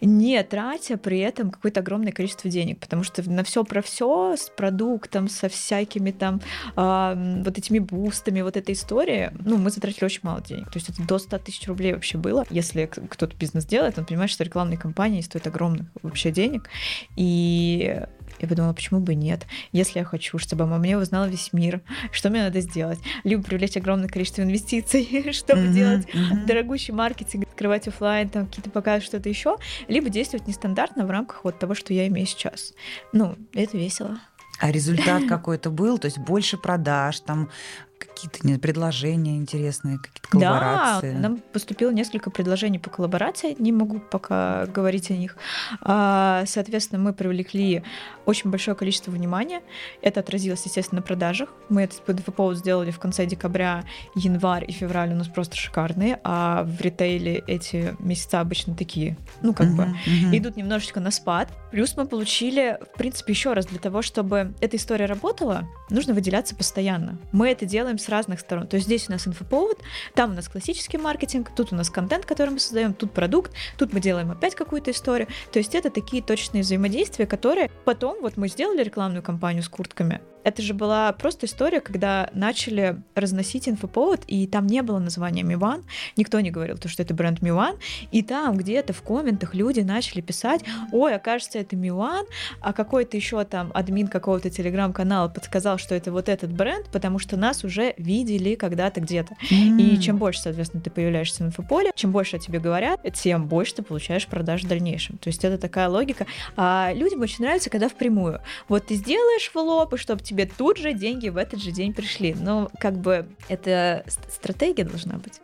[0.00, 4.50] не тратя при этом какое-то огромное количество денег, потому что на все про все с
[4.50, 6.40] продуктом, со всякими там
[6.76, 10.66] м, вот этими бустами, вот этой истории, ну, мы затратили очень мало денег.
[10.66, 12.46] То есть это до 100 тысяч рублей вообще было.
[12.50, 16.68] Если кто-то бизнес делает, он понимает, что рекламные кампании стоят огромных вообще денег.
[17.16, 18.00] И
[18.40, 19.46] я подумала, почему бы нет?
[19.72, 22.98] Если я хочу, чтобы обо мне узнал весь мир, что мне надо сделать?
[23.22, 26.46] Либо привлечь огромное количество инвестиций, чтобы Мгм, делать мгм.
[26.46, 29.56] дорогущий маркетинг, открывать оффлайн, там какие-то показы, что-то еще,
[29.88, 32.74] либо действовать нестандартно в рамках вот того, что я имею сейчас.
[33.12, 34.18] Ну, это весело.
[34.60, 37.50] А результат какой-то был, то есть больше продаж, там
[37.98, 41.12] какие-то предложения интересные, какие-то коллаборации.
[41.12, 45.36] Да, нам поступило несколько предложений по коллаборации, не могу пока говорить о них.
[45.80, 47.82] А, Соответственно, мы привлекли
[48.26, 49.62] очень большое количество внимания.
[50.02, 51.50] Это отразилось, естественно, на продажах.
[51.68, 56.62] Мы этот инфоповод сделали в конце декабря, январь и февраль у нас просто шикарные, а
[56.64, 60.36] в ритейле эти месяца обычно такие, ну, как бы, Мгм, мгм.
[60.36, 61.48] идут немножечко на спад.
[61.70, 66.54] Плюс мы получили, в принципе, еще раз, для того, чтобы эта история работала, нужно выделяться
[66.54, 67.18] постоянно.
[67.32, 68.66] Мы это делаем с разных сторон.
[68.66, 69.78] То есть здесь у нас инфоповод,
[70.14, 73.92] там у нас классический маркетинг, тут у нас контент, который мы создаем, тут продукт, тут
[73.92, 75.28] мы делаем опять какую-то историю.
[75.52, 80.20] То есть это такие точные взаимодействия, которые потом, вот мы сделали рекламную кампанию с куртками,
[80.44, 85.84] это же была просто история, когда начали разносить инфоповод, и там не было названия Миван,
[86.16, 87.76] никто не говорил, то, что это бренд Миван,
[88.12, 92.26] и там где-то в комментах люди начали писать, ой, окажется, это Милан,
[92.60, 97.36] а какой-то еще там админ какого-то телеграм-канала подсказал, что это вот этот бренд, потому что
[97.36, 99.34] нас уже видели когда-то где-то.
[99.50, 100.00] И М.
[100.00, 103.82] чем больше, соответственно, ты появляешься в инфополе, чем больше о тебе говорят, тем больше ты
[103.82, 105.16] получаешь продаж в дальнейшем.
[105.18, 106.26] То есть это такая логика.
[106.56, 108.40] А людям очень нравится, когда впрямую.
[108.68, 111.92] Вот ты сделаешь в лоб, и чтобы тебе тут же деньги в этот же день
[111.94, 112.34] пришли.
[112.34, 115.40] Но как бы это ст- стратегия должна быть.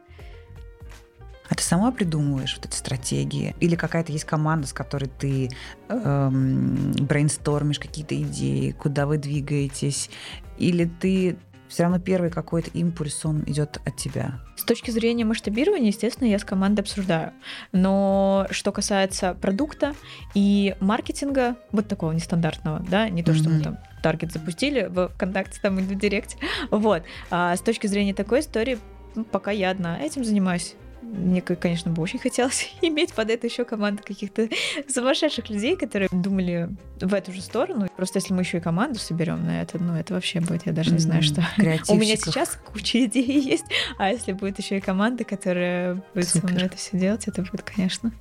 [1.48, 3.56] А ты сама придумываешь вот эти стратегии?
[3.58, 5.50] Или какая-то есть команда, с которой ты
[5.88, 10.10] эм, брейнстормишь какие-то идеи, куда вы двигаетесь?
[10.58, 14.40] Или ты все равно первый какой-то импульс, он идет от тебя?
[14.56, 17.32] С точки зрения масштабирования, естественно, я с командой обсуждаю.
[17.72, 19.94] Но что касается продукта
[20.34, 23.62] и маркетинга, вот такого нестандартного, да, не то, что мы Мгм.
[23.64, 26.36] там таргет запустили в ВКонтакте, там и в Директе,
[26.70, 27.02] вот.
[27.30, 28.78] А с точки зрения такой истории,
[29.14, 30.74] ну, пока я одна этим занимаюсь.
[31.02, 34.48] Мне, конечно, бы очень хотелось иметь под это еще команду каких-то
[34.88, 36.68] сумасшедших людей, которые думали
[37.00, 37.88] в эту же сторону.
[37.96, 40.92] Просто если мы еще и команду соберем на это, ну это вообще будет, я даже
[40.92, 41.42] не знаю, что.
[41.88, 43.64] У меня сейчас куча идей есть,
[43.98, 46.66] а если будет еще и команда, которая будет со мной Супер.
[46.66, 48.12] это все делать, это будет, конечно.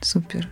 [0.00, 0.48] Супер.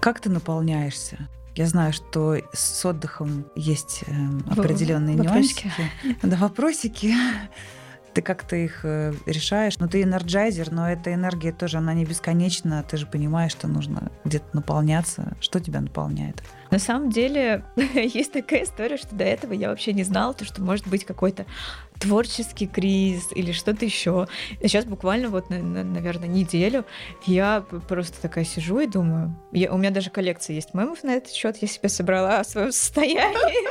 [0.00, 1.28] Как ты наполняешься?
[1.54, 5.70] Я знаю, что с отдыхом есть эм, определенные вопросики.
[6.04, 6.26] нюансики.
[6.26, 7.14] Да, вопросики.
[8.14, 9.78] Ты как-то их э, решаешь.
[9.78, 12.82] Ну, ты энерджайзер, но эта энергия тоже, она не бесконечна.
[12.82, 15.36] Ты же понимаешь, что нужно где-то наполняться.
[15.40, 16.42] Что тебя наполняет?
[16.70, 20.62] На самом деле есть такая история, что до этого я вообще не знала, то, что
[20.62, 21.46] может быть какой-то
[21.98, 24.28] творческий кризис или что-то еще.
[24.60, 26.84] Сейчас буквально вот, на- на- наверное, неделю
[27.26, 29.34] я просто такая сижу и думаю.
[29.52, 31.56] я- у меня даже коллекция есть мемов на этот счет.
[31.60, 33.68] Я себе собрала о своем состоянии.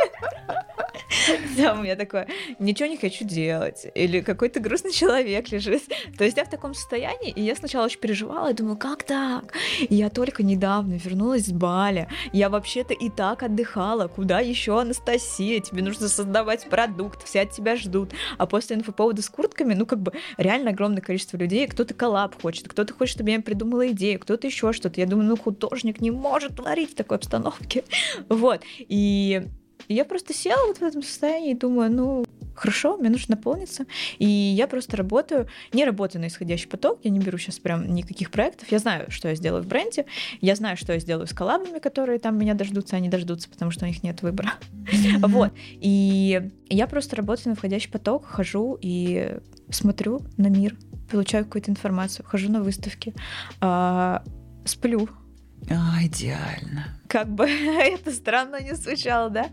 [1.58, 2.28] Да, у меня такое,
[2.60, 3.88] ничего не хочу делать.
[3.96, 5.84] Или какой-то грустный человек лежит.
[6.18, 9.54] То есть я в таком состоянии, и я сначала очень переживала, и думаю, как так?
[9.90, 12.08] Я только недавно вернулась с Бали.
[12.34, 14.08] Я вообще-то и так отдыхала.
[14.08, 15.60] Куда еще, Анастасия?
[15.60, 18.12] Тебе нужно создавать продукт, все от тебя ждут.
[18.38, 21.68] А после инфоповода с куртками, ну, как бы, реально огромное количество людей.
[21.68, 25.00] Кто-то коллаб хочет, кто-то хочет, чтобы я придумала идею, кто-то еще что-то.
[25.00, 27.84] Я думаю, ну, художник не может творить в такой обстановке.
[28.30, 28.62] Вот.
[28.78, 29.44] И
[29.88, 32.26] И я просто села вот в этом состоянии и думаю, ну,
[32.58, 33.86] хорошо, мне нужно наполниться.
[34.18, 38.32] И я просто работаю, не работаю на исходящий поток, я не беру сейчас прям никаких
[38.32, 38.72] проектов.
[38.72, 40.06] Я знаю, что я сделаю в бренде,
[40.42, 43.86] я знаю, что я сделаю с коллабами, которые там меня дождутся, они дождутся, потому что
[43.86, 44.54] у них нет выбора.
[44.72, 45.28] Mm-hmm.
[45.38, 45.52] Вот.
[45.56, 49.38] И я просто работаю на входящий поток, хожу и
[49.70, 50.76] смотрю на мир,
[51.12, 53.14] получаю какую-то информацию, хожу на выставки,
[53.62, 54.20] э,
[54.66, 55.10] сплю.
[55.70, 57.00] А, идеально.
[57.08, 59.50] Как бы это странно не звучало, да?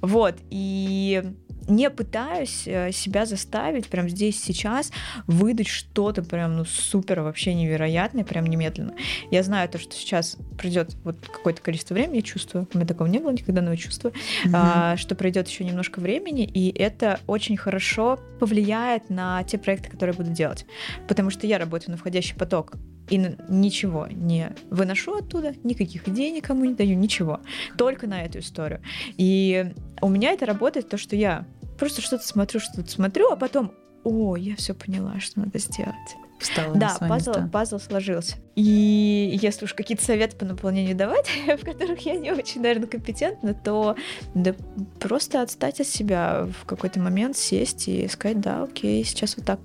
[0.00, 0.36] Вот.
[0.50, 1.22] И
[1.68, 4.90] не пытаюсь э, себя заставить прям здесь сейчас
[5.26, 8.94] выдать что-то прям ну супер вообще невероятное прям немедленно.
[9.30, 13.06] Я знаю то, что сейчас придет вот какое-то количество времени, я чувствую, у меня такого
[13.06, 14.50] не было никогда, но я чувствую, mm-hmm.
[14.52, 20.14] а, что пройдет еще немножко времени, и это очень хорошо повлияет на те проекты, которые
[20.14, 20.66] я буду делать,
[21.08, 22.74] потому что я работаю на входящий поток
[23.08, 27.40] и ничего не выношу оттуда, никаких идей никому не даю, ничего,
[27.76, 28.80] только на эту историю.
[29.16, 31.46] И у меня это работает то, что я
[31.78, 33.72] просто что-то смотрю, что-то смотрю, а потом,
[34.04, 35.94] о, я все поняла, что надо сделать.
[36.38, 38.36] Встала да, пазл, пазл сложился.
[38.56, 43.54] И если уж какие-то советы по наполнению давать, в которых я не очень, наверное, компетентна,
[43.54, 43.96] то
[44.34, 44.54] да
[44.98, 49.60] просто отстать от себя в какой-то момент, сесть и сказать, да, окей, сейчас вот так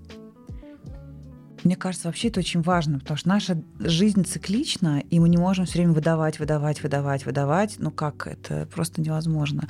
[1.63, 5.65] мне кажется, вообще это очень важно, потому что наша жизнь циклична, и мы не можем
[5.65, 7.75] все время выдавать, выдавать, выдавать, выдавать.
[7.77, 9.67] Ну как, это просто невозможно.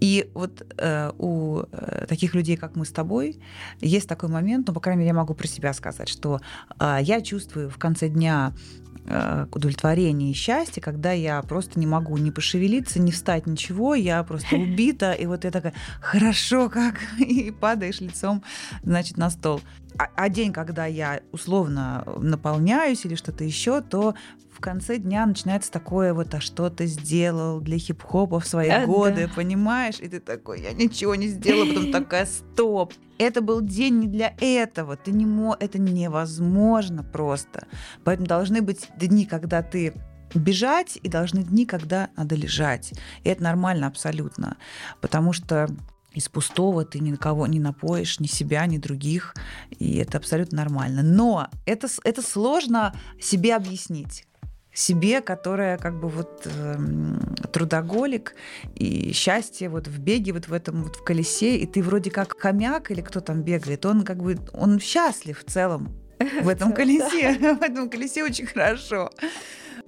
[0.00, 3.38] И вот э, у э, таких людей, как мы с тобой,
[3.80, 6.40] есть такой момент, ну, по крайней мере, я могу про себя сказать, что
[6.78, 8.52] э, я чувствую в конце дня
[9.06, 14.56] удовлетворение и счастье, когда я просто не могу ни пошевелиться, ни встать, ничего, я просто
[14.56, 18.42] убита, и вот я такая, хорошо как, и падаешь лицом,
[18.82, 19.60] значит, на стол.
[19.98, 24.14] А, а день, когда я условно наполняюсь или что-то еще, то
[24.60, 28.84] в конце дня начинается такое вот, а что ты сделал для хип-хопа в свои а,
[28.84, 29.32] годы, да.
[29.34, 29.98] понимаешь?
[30.00, 34.34] И ты такой, я ничего не сделала, потом такая, стоп, это был день не для
[34.38, 35.56] этого, ты не мо...
[35.58, 37.68] это невозможно просто.
[38.04, 39.94] Поэтому должны быть дни, когда ты
[40.34, 42.92] бежать, и должны дни, когда надо лежать.
[43.24, 44.58] И это нормально абсолютно,
[45.00, 45.70] потому что
[46.12, 49.34] из пустого ты ни на кого не напоишь, ни себя, ни других,
[49.70, 51.02] и это абсолютно нормально.
[51.02, 54.26] Но это, это сложно себе объяснить
[54.72, 56.76] себе, которая как бы вот э,
[57.52, 58.34] трудоголик
[58.74, 62.38] и счастье вот в беге, вот в этом вот в колесе, и ты вроде как
[62.38, 67.32] хомяк или кто там бегает, он как бы, он счастлив в целом в этом колесе,
[67.54, 69.10] в этом колесе очень хорошо.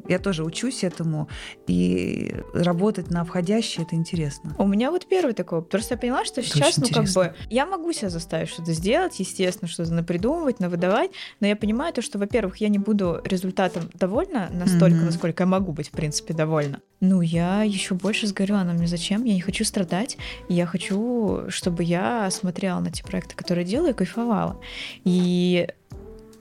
[0.09, 1.29] Я тоже учусь этому,
[1.67, 4.55] и работать на входящее это интересно.
[4.59, 7.67] У меня вот первый такой, просто я поняла, что это сейчас, ну как бы, я
[7.67, 11.11] могу себя заставить что-то сделать, естественно, что-то напридумывать, навыдавать,
[11.41, 15.05] но я понимаю то, что, во-первых, я не буду результатом довольна настолько, mm-hmm.
[15.05, 16.81] насколько я могу быть, в принципе, довольна.
[17.01, 19.25] Ну, я еще больше сгорю, она мне зачем?
[19.25, 23.97] Я не хочу страдать, я хочу, чтобы я смотрела на те проекты, которые делаю, и
[23.97, 24.61] кайфовала.
[25.05, 25.69] И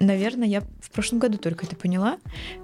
[0.02, 2.18] наверное, я в прошлом году только это поняла.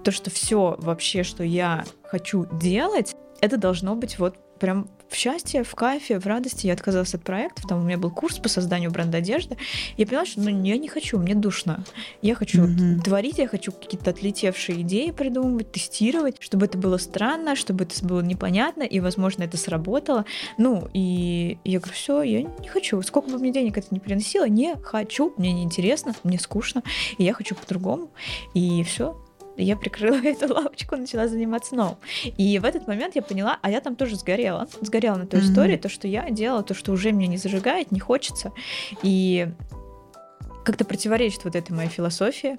[0.04, 5.64] То, что все вообще, что я хочу делать, это должно быть вот прям в счастье,
[5.64, 6.68] в кайфе, в радости.
[6.68, 7.66] Я отказалась от проектов.
[7.68, 9.58] Там у меня был курс по созданию бренда одежды.
[9.96, 11.84] Я поняла, что ну, я не хочу, мне душно.
[12.22, 13.02] Я хочу mm-hmm.
[13.02, 18.22] творить, я хочу какие-то отлетевшие идеи придумывать, тестировать, чтобы это было странно, чтобы это было
[18.22, 20.26] непонятно, и, возможно, это сработало.
[20.58, 23.02] Ну, и я говорю, все, я не хочу.
[23.02, 26.84] Сколько бы мне денег это не приносило, не хочу, мне неинтересно, мне скучно,
[27.18, 28.10] и я хочу по-другому.
[28.54, 29.18] И все,
[29.64, 31.98] я прикрыла эту лавочку, начала заниматься новым.
[32.38, 34.68] И в этот момент я поняла, а я там тоже сгорела.
[34.82, 35.44] Сгорела на той mm-hmm.
[35.44, 38.52] истории, то, что я делала, то, что уже меня не зажигает, не хочется.
[39.04, 39.48] И
[40.64, 42.58] как-то противоречит вот этой моей философии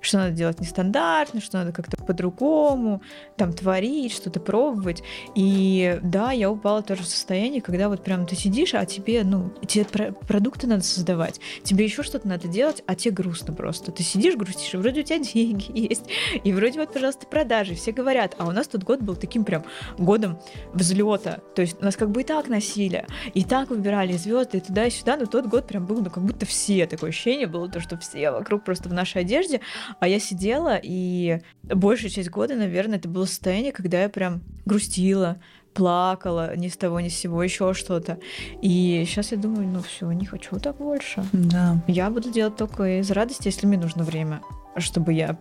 [0.00, 3.02] что надо делать нестандартно, что надо как-то по-другому,
[3.36, 5.02] там творить, что-то пробовать.
[5.34, 9.52] И да, я упала тоже в состояние, когда вот прям ты сидишь, а тебе, ну,
[9.66, 13.92] тебе про- продукты надо создавать, тебе еще что-то надо делать, а тебе грустно просто.
[13.92, 16.04] Ты сидишь, грустишь, и вроде у тебя деньги есть,
[16.42, 19.64] и вроде вот, пожалуйста, продажи, все говорят, а у нас тот год был таким прям
[19.98, 20.38] годом
[20.72, 24.86] взлета, то есть нас как бы и так носили, и так выбирали звезды и туда
[24.86, 27.80] и сюда, но тот год прям был, ну, как будто все, такое ощущение было, то,
[27.80, 29.60] что все вокруг просто в нашей одежде,
[30.00, 35.38] а я сидела, и большую часть года, наверное, это было состояние, когда я прям грустила,
[35.74, 38.18] плакала ни с того ни с сего, еще что-то.
[38.60, 41.24] И сейчас я думаю, ну все, не хочу так больше.
[41.32, 41.82] Да.
[41.86, 44.42] Я буду делать только из радости, если мне нужно время,
[44.76, 45.38] чтобы я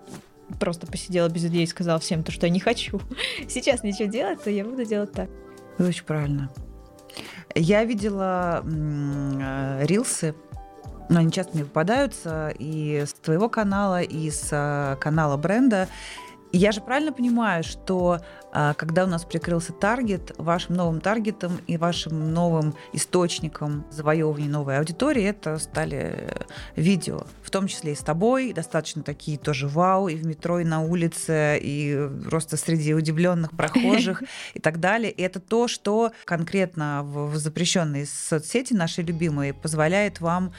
[0.60, 3.02] просто посидела без идей и сказала всем то, что я не хочу.
[3.48, 5.30] Сейчас ничего делать, то я буду делать так.
[5.78, 6.50] Это очень правильно.
[7.56, 10.36] Я видела э, рилсы
[11.12, 15.88] но они часто мне попадаются и с твоего канала, и с э, канала бренда.
[16.54, 18.20] Я же правильно понимаю, что
[18.52, 24.78] а, когда у нас прикрылся таргет, вашим новым таргетом и вашим новым источником завоевывания новой
[24.78, 26.28] аудитории это стали
[26.76, 30.66] видео, в том числе и с тобой, достаточно такие тоже вау, и в метро, и
[30.66, 34.22] на улице, и просто среди удивленных прохожих
[34.54, 35.12] и так далее.
[35.12, 40.52] И это то, что конкретно в запрещенной соцсети нашей любимые позволяет вам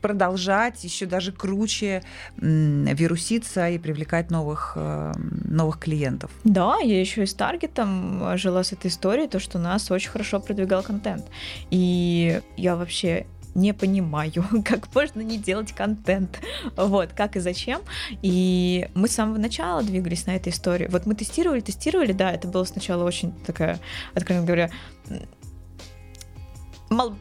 [0.00, 2.02] продолжать еще даже круче
[2.36, 5.12] вируситься и привлекать новых, э,
[5.44, 6.30] новых клиентов.
[6.44, 10.10] Да, я еще и с таргетом э, жила с этой историей, то, что нас очень
[10.10, 11.24] хорошо продвигал контент.
[11.70, 16.40] И я вообще не понимаю, как можно не делать контент.
[16.76, 17.80] Вот, как и зачем.
[18.22, 20.88] И мы с самого начала двигались на этой истории.
[20.90, 23.78] Вот мы тестировали, тестировали, да, это было сначала очень такая,
[24.14, 24.70] откровенно говоря,
[26.90, 27.14] мал...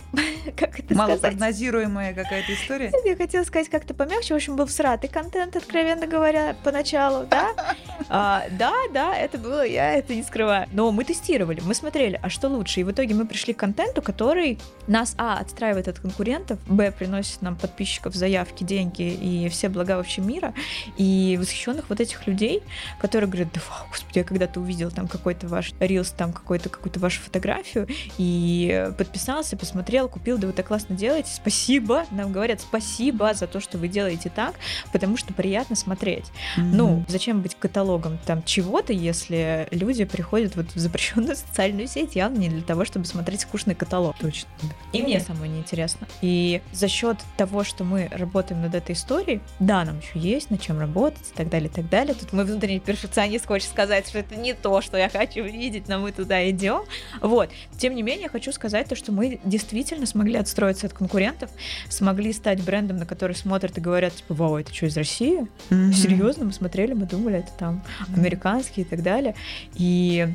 [0.56, 2.90] как это Малопрогнозируемая какая-то история?
[3.04, 4.34] Я хотела сказать как-то помягче.
[4.34, 7.50] В общем, был всратый контент, откровенно говоря, поначалу, да?
[8.12, 10.66] А, да, да, это было, я это не скрываю.
[10.72, 12.80] Но мы тестировали, мы смотрели, а что лучше?
[12.80, 14.58] И в итоге мы пришли к контенту, который
[14.88, 20.22] нас, а, отстраивает от конкурентов, б, приносит нам подписчиков, заявки, деньги и все блага вообще
[20.22, 20.54] мира.
[20.96, 22.64] И восхищенных вот этих людей,
[23.00, 26.98] которые говорят, да, вау, господи, я когда-то увидел там какой-то ваш рилс, там какой-то какую-то
[26.98, 27.86] вашу фотографию,
[28.18, 33.48] и под подписался, посмотрел, купил, да вы так классно делаете, спасибо, нам говорят спасибо за
[33.48, 34.54] то, что вы делаете так,
[34.92, 36.26] потому что приятно смотреть.
[36.56, 36.62] Mm-hmm.
[36.62, 42.38] Ну, зачем быть каталогом там чего-то, если люди приходят вот в запрещенную социальную сеть явно
[42.38, 44.16] не для того, чтобы смотреть скучный каталог.
[44.20, 44.48] Точно.
[44.92, 46.06] И мне самой неинтересно.
[46.22, 50.60] И за счет того, что мы работаем над этой историей, да, нам еще есть над
[50.60, 52.14] чем работать и так далее, и так далее.
[52.14, 55.98] Тут мой внутренний перфекционист хочет сказать, что это не то, что я хочу видеть, но
[55.98, 56.84] мы туда идем.
[57.20, 57.50] Вот.
[57.76, 61.50] Тем не менее, я хочу сказать то, что мы действительно смогли отстроиться от конкурентов,
[61.88, 65.46] смогли стать брендом, на который смотрят и говорят, типа, вау, это что, из России?
[65.70, 65.92] Mm-hmm.
[65.92, 67.82] Серьезно, мы смотрели, мы думали, это там
[68.14, 69.34] американский и так далее.
[69.74, 70.28] И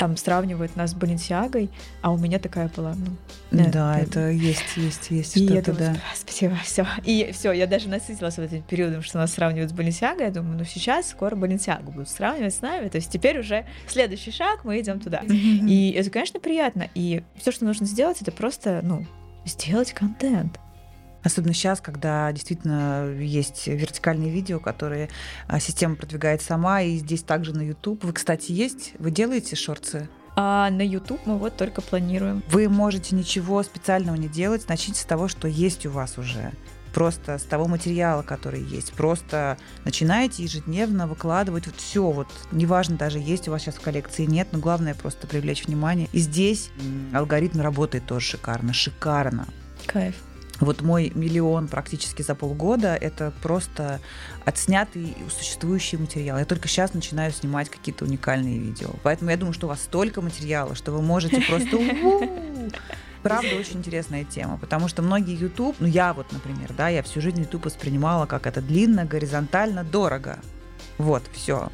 [0.00, 1.68] там сравнивают нас с Баленсиагой,
[2.00, 3.16] а у меня такая была, ну...
[3.50, 5.96] Да, это, это есть, есть, есть и что-то, да.
[6.16, 6.86] Спасибо, все.
[7.04, 10.24] И все, я даже насытилась вот этим периодом, что нас сравнивают с Баленсиагой.
[10.24, 12.88] Я думаю, ну сейчас скоро Баленсиагу будут сравнивать с нами.
[12.88, 15.20] То есть теперь уже следующий шаг, мы идем туда.
[15.28, 16.88] И это, конечно, приятно.
[16.94, 19.04] И все, что нужно сделать, это просто, ну,
[19.44, 20.58] сделать контент.
[21.22, 25.08] Особенно сейчас, когда действительно есть вертикальные видео, которые
[25.46, 28.04] а, система продвигает сама, и здесь также на YouTube.
[28.04, 28.92] Вы, кстати, есть?
[28.98, 30.08] Вы делаете шорты?
[30.36, 32.42] А на YouTube мы вот только планируем.
[32.48, 34.68] Вы можете ничего специального не делать.
[34.68, 36.52] Начните с того, что есть у вас уже
[36.92, 38.92] просто с того материала, который есть.
[38.92, 44.24] Просто начинаете ежедневно выкладывать вот все, вот неважно даже есть у вас сейчас в коллекции
[44.24, 46.08] нет, но главное просто привлечь внимание.
[46.12, 46.70] И здесь
[47.12, 49.46] алгоритм работает тоже шикарно, шикарно.
[49.86, 50.16] Кайф.
[50.60, 54.00] Вот мой миллион практически за полгода– это просто
[54.44, 56.38] отснятый существующий материал.
[56.38, 58.90] Я только сейчас начинаю снимать какие-то уникальные видео.
[59.02, 61.78] Поэтому я думаю, что у вас столько материала, что вы можете просто
[63.22, 67.20] правда очень интересная тема, потому что многие YouTube, ну я вот, например, да, я всю
[67.20, 70.38] жизнь YouTube воспринимала как это длинно, горизонтально, дорого.
[70.98, 71.70] Вот, все.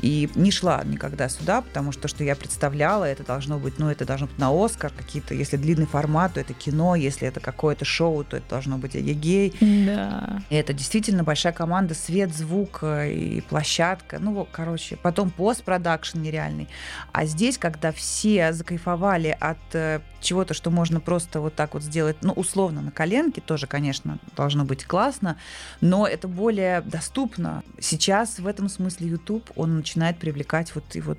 [0.00, 4.04] И не шла никогда сюда, потому что что я представляла, это должно быть, ну, это
[4.04, 8.24] должно быть на Оскар какие-то, если длинный формат, то это кино, если это какое-то шоу,
[8.24, 9.54] то это должно быть эгегей.
[9.60, 10.42] Да.
[10.48, 16.68] И это действительно большая команда, свет, звук э, и площадка, ну, короче, потом постпродакшн нереальный.
[17.12, 22.16] А здесь, когда все закайфовали от э, чего-то, что можно просто вот так вот сделать,
[22.22, 25.36] ну, условно, на коленке, тоже, конечно, должно быть классно,
[25.80, 27.62] но это более доступно.
[27.78, 31.18] Сейчас в этом смысле YouTube, он начинает привлекать вот и вот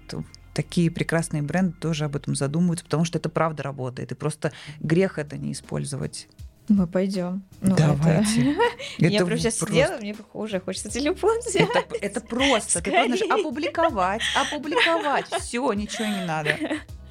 [0.54, 4.12] такие прекрасные бренды тоже об этом задумываются, потому что это правда работает.
[4.14, 6.30] И просто грех это не использовать.
[6.70, 7.44] Мы пойдем.
[7.60, 8.56] Ну, Давайте.
[8.98, 9.08] Это...
[9.08, 9.76] Я прям сейчас просто...
[9.76, 11.68] сидела, мне уже хочется телефон взять.
[11.70, 12.80] Это, это просто.
[12.80, 13.04] Скорее.
[13.04, 15.26] Ты просто опубликовать, опубликовать.
[15.42, 16.58] Все, ничего не надо.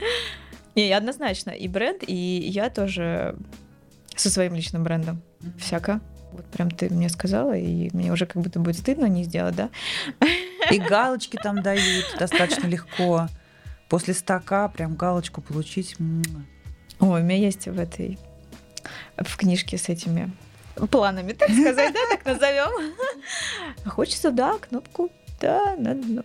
[0.76, 1.50] Не, однозначно.
[1.50, 3.36] И бренд, и я тоже
[4.14, 5.20] со своим личным брендом.
[5.58, 6.00] Всяко.
[6.40, 9.68] Вот прям ты мне сказала, и мне уже как будто будет стыдно не сделать, да?
[10.70, 13.28] И галочки там дают достаточно легко.
[13.90, 15.96] После стака прям галочку получить.
[16.98, 18.18] Ой, у меня есть в этой
[19.18, 20.30] в книжке с этими
[20.90, 22.94] планами, так сказать, да, так назовем.
[23.84, 25.10] Хочется, да, кнопку,
[25.42, 26.22] да, надо, ну,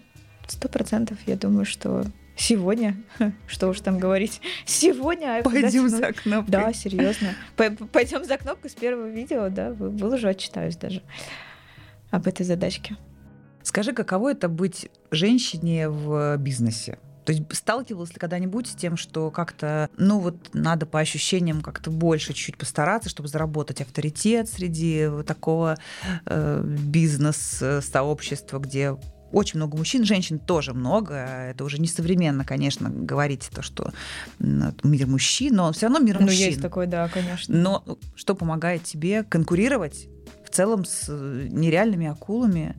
[0.47, 2.05] сто процентов, я думаю, что
[2.36, 2.98] Сегодня,
[3.48, 5.42] что уж там говорить, сегодня...
[5.44, 6.52] Пойдем за кнопкой.
[6.52, 7.36] Да, серьезно.
[7.56, 11.02] Пойдем за кнопкой с первого видео, да, выложу, отчитаюсь даже
[12.12, 12.98] об этой задачке.
[13.64, 17.00] Скажи, каково это быть женщине в бизнесе?
[17.26, 21.90] То есть сталкивалась ли когда-нибудь с тем, что как-то, ну вот надо по ощущениям как-то
[21.90, 25.78] больше чуть-чуть постараться, чтобы заработать авторитет среди вот такого
[26.28, 28.96] э, бизнес-сообщества, где
[29.32, 31.14] очень много мужчин, женщин тоже много.
[31.16, 33.92] Это уже не современно, конечно, говорить то, что
[34.40, 36.42] мир мужчин, но все равно мир ну, мужчин.
[36.42, 37.56] Ну, есть такой, да, конечно.
[37.56, 37.84] Но
[38.16, 40.08] что помогает тебе конкурировать
[40.46, 42.76] в целом с э, нереальными акулами,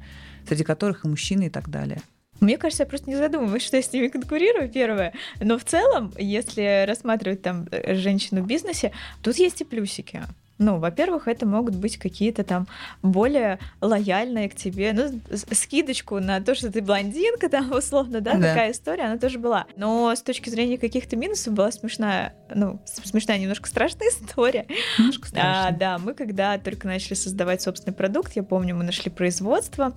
[0.46, 2.00] среди которых и мужчины и так далее?
[2.40, 5.14] Мне кажется, я просто не задумываюсь, что я с ними конкурирую, первое.
[5.40, 8.92] Но в целом, если рассматривать там э, женщину в бизнесе,
[9.22, 10.22] тут есть и плюсики.
[10.58, 12.66] Ну, во-первых, это могут быть какие-то там
[13.02, 15.20] более лояльные к тебе, ну,
[15.52, 18.48] скидочку на то, что ты блондинка, там, условно, да, да.
[18.48, 19.66] такая история, она тоже была.
[19.76, 24.66] Но с точки зрения каких-то минусов была смешная, ну, смешная, немножко страшная история.
[24.98, 25.68] Немножко страшная.
[25.68, 29.94] А, да, мы когда только начали создавать собственный продукт, я помню, мы нашли производство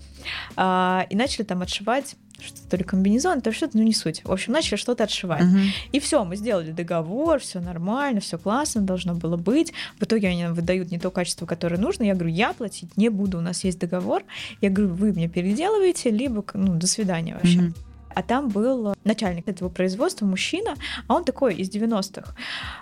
[0.55, 4.23] а, и начали там отшивать что то ли комбинезон, то что-то, ну не суть.
[4.23, 5.43] В общем, начали что-то отшивать.
[5.43, 5.57] Угу.
[5.91, 9.73] И все, мы сделали договор, все нормально, все классно, должно было быть.
[9.99, 12.03] В итоге они нам выдают не то качество, которое нужно.
[12.03, 14.23] Я говорю, я платить не буду, у нас есть договор.
[14.61, 17.59] Я говорю, вы мне переделываете, либо, ну, до свидания вообще.
[17.59, 17.73] Угу.
[18.15, 20.75] А там был начальник этого производства, мужчина,
[21.07, 22.35] а он такой из 90-х.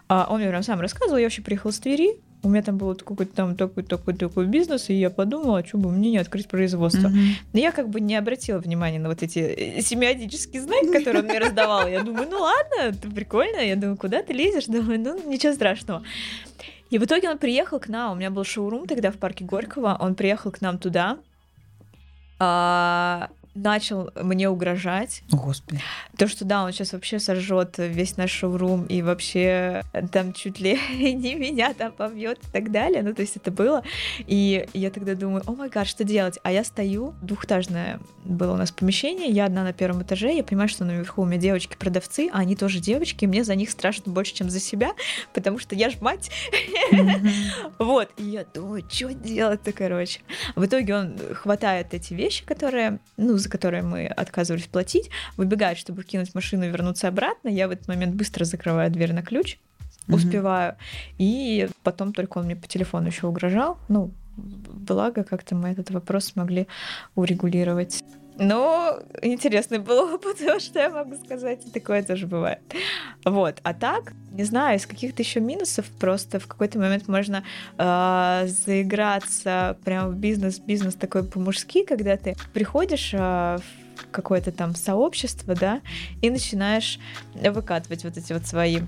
[0.08, 2.96] А он мне прям сам рассказывал, я вообще приехала с Твери, у меня там был
[2.96, 7.08] какой-то там такой такой такой бизнес, и я подумала, что бы мне не открыть производство.
[7.08, 7.30] Mm-hmm.
[7.54, 11.30] Но я как бы не обратила внимания на вот эти э, семиотические знаки, которые он
[11.30, 11.88] мне раздавал.
[11.88, 13.58] Я думаю, ну ладно, это прикольно.
[13.58, 14.66] Я думаю, куда ты лезешь?
[14.66, 16.04] Думаю, ну ничего страшного.
[16.90, 18.14] И в итоге он приехал к нам.
[18.14, 19.98] У меня был шоурум тогда в парке Горького.
[20.00, 21.18] Он приехал к нам туда.
[22.40, 25.24] А, начал мне угрожать.
[25.32, 25.82] О, Господи.
[26.18, 30.80] То, что да, он сейчас вообще сожжет весь наш шоурум и вообще там чуть ли
[31.14, 33.04] не меня там побьет и так далее.
[33.04, 33.84] Ну, то есть это было.
[34.20, 36.40] И я тогда думаю, о май гад, что делать?
[36.44, 40.70] А я стою, двухэтажное было у нас помещение, я одна на первом этаже, я понимаю,
[40.70, 44.34] что наверху у меня девочки-продавцы, а они тоже девочки, и мне за них страшно больше,
[44.34, 44.92] чем за себя,
[45.34, 46.32] потому что я ж мать.
[47.80, 50.22] Вот, и я думаю, что делать-то, короче.
[50.56, 56.04] В итоге он хватает эти вещи, которые, ну, за которые мы отказывались платить, выбегает, чтобы
[56.04, 57.48] кинуть машину и вернуться обратно.
[57.48, 59.58] Я в этот момент быстро закрываю дверь на ключ,
[60.10, 60.76] успеваю.
[61.18, 63.78] И потом только он мне по телефону еще угрожал.
[63.88, 66.68] Ну, благо, как-то мы этот вопрос смогли
[67.16, 68.04] урегулировать.
[68.40, 72.60] Но интересный был опыт, что я могу сказать, такое тоже бывает.
[73.26, 77.44] Вот, а так, не знаю, из каких-то еще минусов просто в какой-то момент можно
[77.78, 84.76] э, заиграться прямо в бизнес, бизнес такой по-мужски, когда ты приходишь э, в какое-то там
[84.76, 85.82] сообщество, да,
[86.22, 87.00] и начинаешь
[87.34, 88.82] выкатывать вот эти вот свои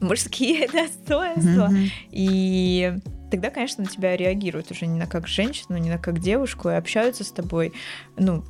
[0.00, 1.70] мужские достоинства.
[1.70, 1.90] Mm-hmm.
[2.10, 2.94] И
[3.30, 6.74] тогда, конечно, на тебя реагируют уже не на как женщину, не на как девушку, и
[6.74, 7.72] общаются с тобой,
[8.16, 8.44] ну,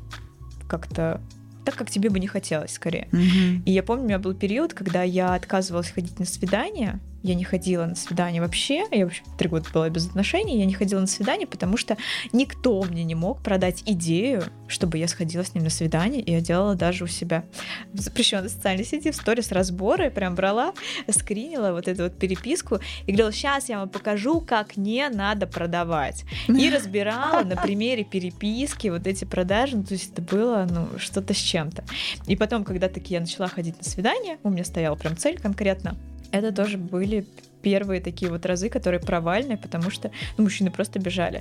[0.69, 1.21] как-то
[1.65, 3.09] так, как тебе бы не хотелось, скорее.
[3.13, 3.63] Mm-hmm.
[3.67, 7.45] И я помню, у меня был период, когда я отказывалась ходить на свидания, я не
[7.45, 8.85] ходила на свидание вообще.
[8.91, 10.59] Я вообще три года была без отношений.
[10.59, 11.97] Я не ходила на свидание, потому что
[12.33, 16.21] никто мне не мог продать идею, чтобы я сходила с ним на свидание.
[16.21, 17.45] И я делала даже у себя
[17.93, 20.11] в запрещенной социальной сети в сторис разборы.
[20.11, 20.75] Прям брала,
[21.09, 26.25] скринила вот эту вот переписку и говорила, сейчас я вам покажу, как не надо продавать.
[26.49, 29.77] И разбирала на примере переписки вот эти продажи.
[29.77, 31.85] Ну, то есть это было ну, что-то с чем-то.
[32.27, 35.97] И потом, когда таки я начала ходить на свидание, у меня стояла прям цель конкретно
[36.33, 37.27] это тоже были
[37.63, 41.41] первые такие вот разы, которые провальные, потому что ну, мужчины просто бежали.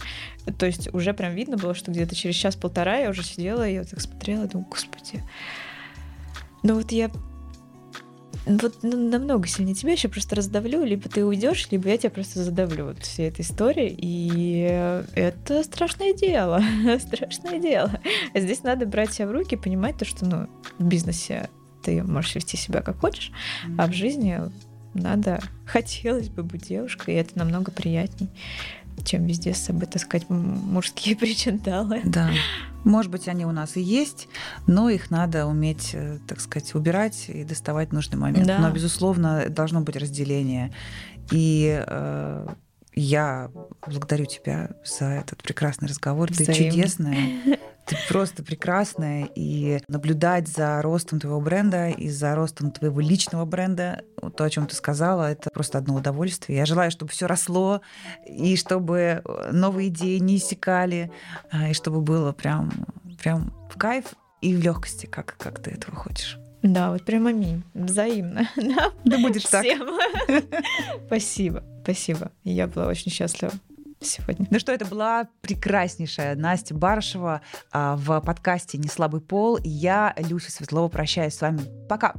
[0.59, 3.89] То есть уже прям видно было, что где-то через час-полтора я уже сидела и вот
[3.89, 5.23] так смотрела, думаю, господи,
[6.63, 7.09] ну вот я
[8.45, 12.43] вот ну, намного сильнее тебя еще просто раздавлю, либо ты уйдешь, либо я тебя просто
[12.43, 13.95] задавлю вот всей этой историей.
[13.97, 14.61] И
[15.13, 16.61] это страшное дело,
[16.99, 17.91] страшное дело.
[18.33, 20.47] Здесь надо брать себя в руки, понимать то, что ну,
[20.79, 21.49] в бизнесе
[21.83, 23.31] ты можешь вести себя как хочешь,
[23.77, 24.39] а в жизни
[24.93, 28.29] надо, хотелось бы быть девушкой, и это намного приятней,
[29.03, 32.01] чем везде с собой таскать мужские причиндалы.
[32.05, 32.29] Да.
[32.83, 34.27] Может быть, они у нас и есть,
[34.67, 38.47] но их надо уметь, э, так сказать, убирать и доставать в нужный момент.
[38.47, 38.59] Да.
[38.59, 40.73] Но, безусловно, должно быть разделение.
[41.31, 42.47] И э,
[42.93, 43.51] я
[43.85, 46.31] благодарю тебя за этот прекрасный разговор.
[46.31, 46.53] Взаимно.
[46.53, 47.17] Ты чудесная.
[47.85, 54.03] Ты просто прекрасная, и наблюдать за ростом твоего бренда и за ростом твоего личного бренда,
[54.35, 56.59] то, о чем ты сказала, это просто одно удовольствие.
[56.59, 57.81] Я желаю, чтобы все росло,
[58.25, 61.11] и чтобы новые идеи не иссякали,
[61.51, 62.71] а, и чтобы было прям,
[63.21, 64.05] прям в кайф
[64.41, 66.39] и в легкости, как, как ты этого хочешь.
[66.61, 67.63] Да, вот прям аминь.
[67.73, 68.47] Взаимно.
[68.55, 69.65] Да, да будешь так.
[71.07, 72.31] Спасибо, спасибо.
[72.43, 73.51] Я была очень счастлива
[74.01, 74.47] сегодня.
[74.49, 77.41] Ну что, это была прекраснейшая Настя Барышева
[77.71, 79.59] а, в подкасте «Не слабый пол».
[79.63, 81.61] Я, Люся Светлова, прощаюсь с вами.
[81.87, 82.15] Пока!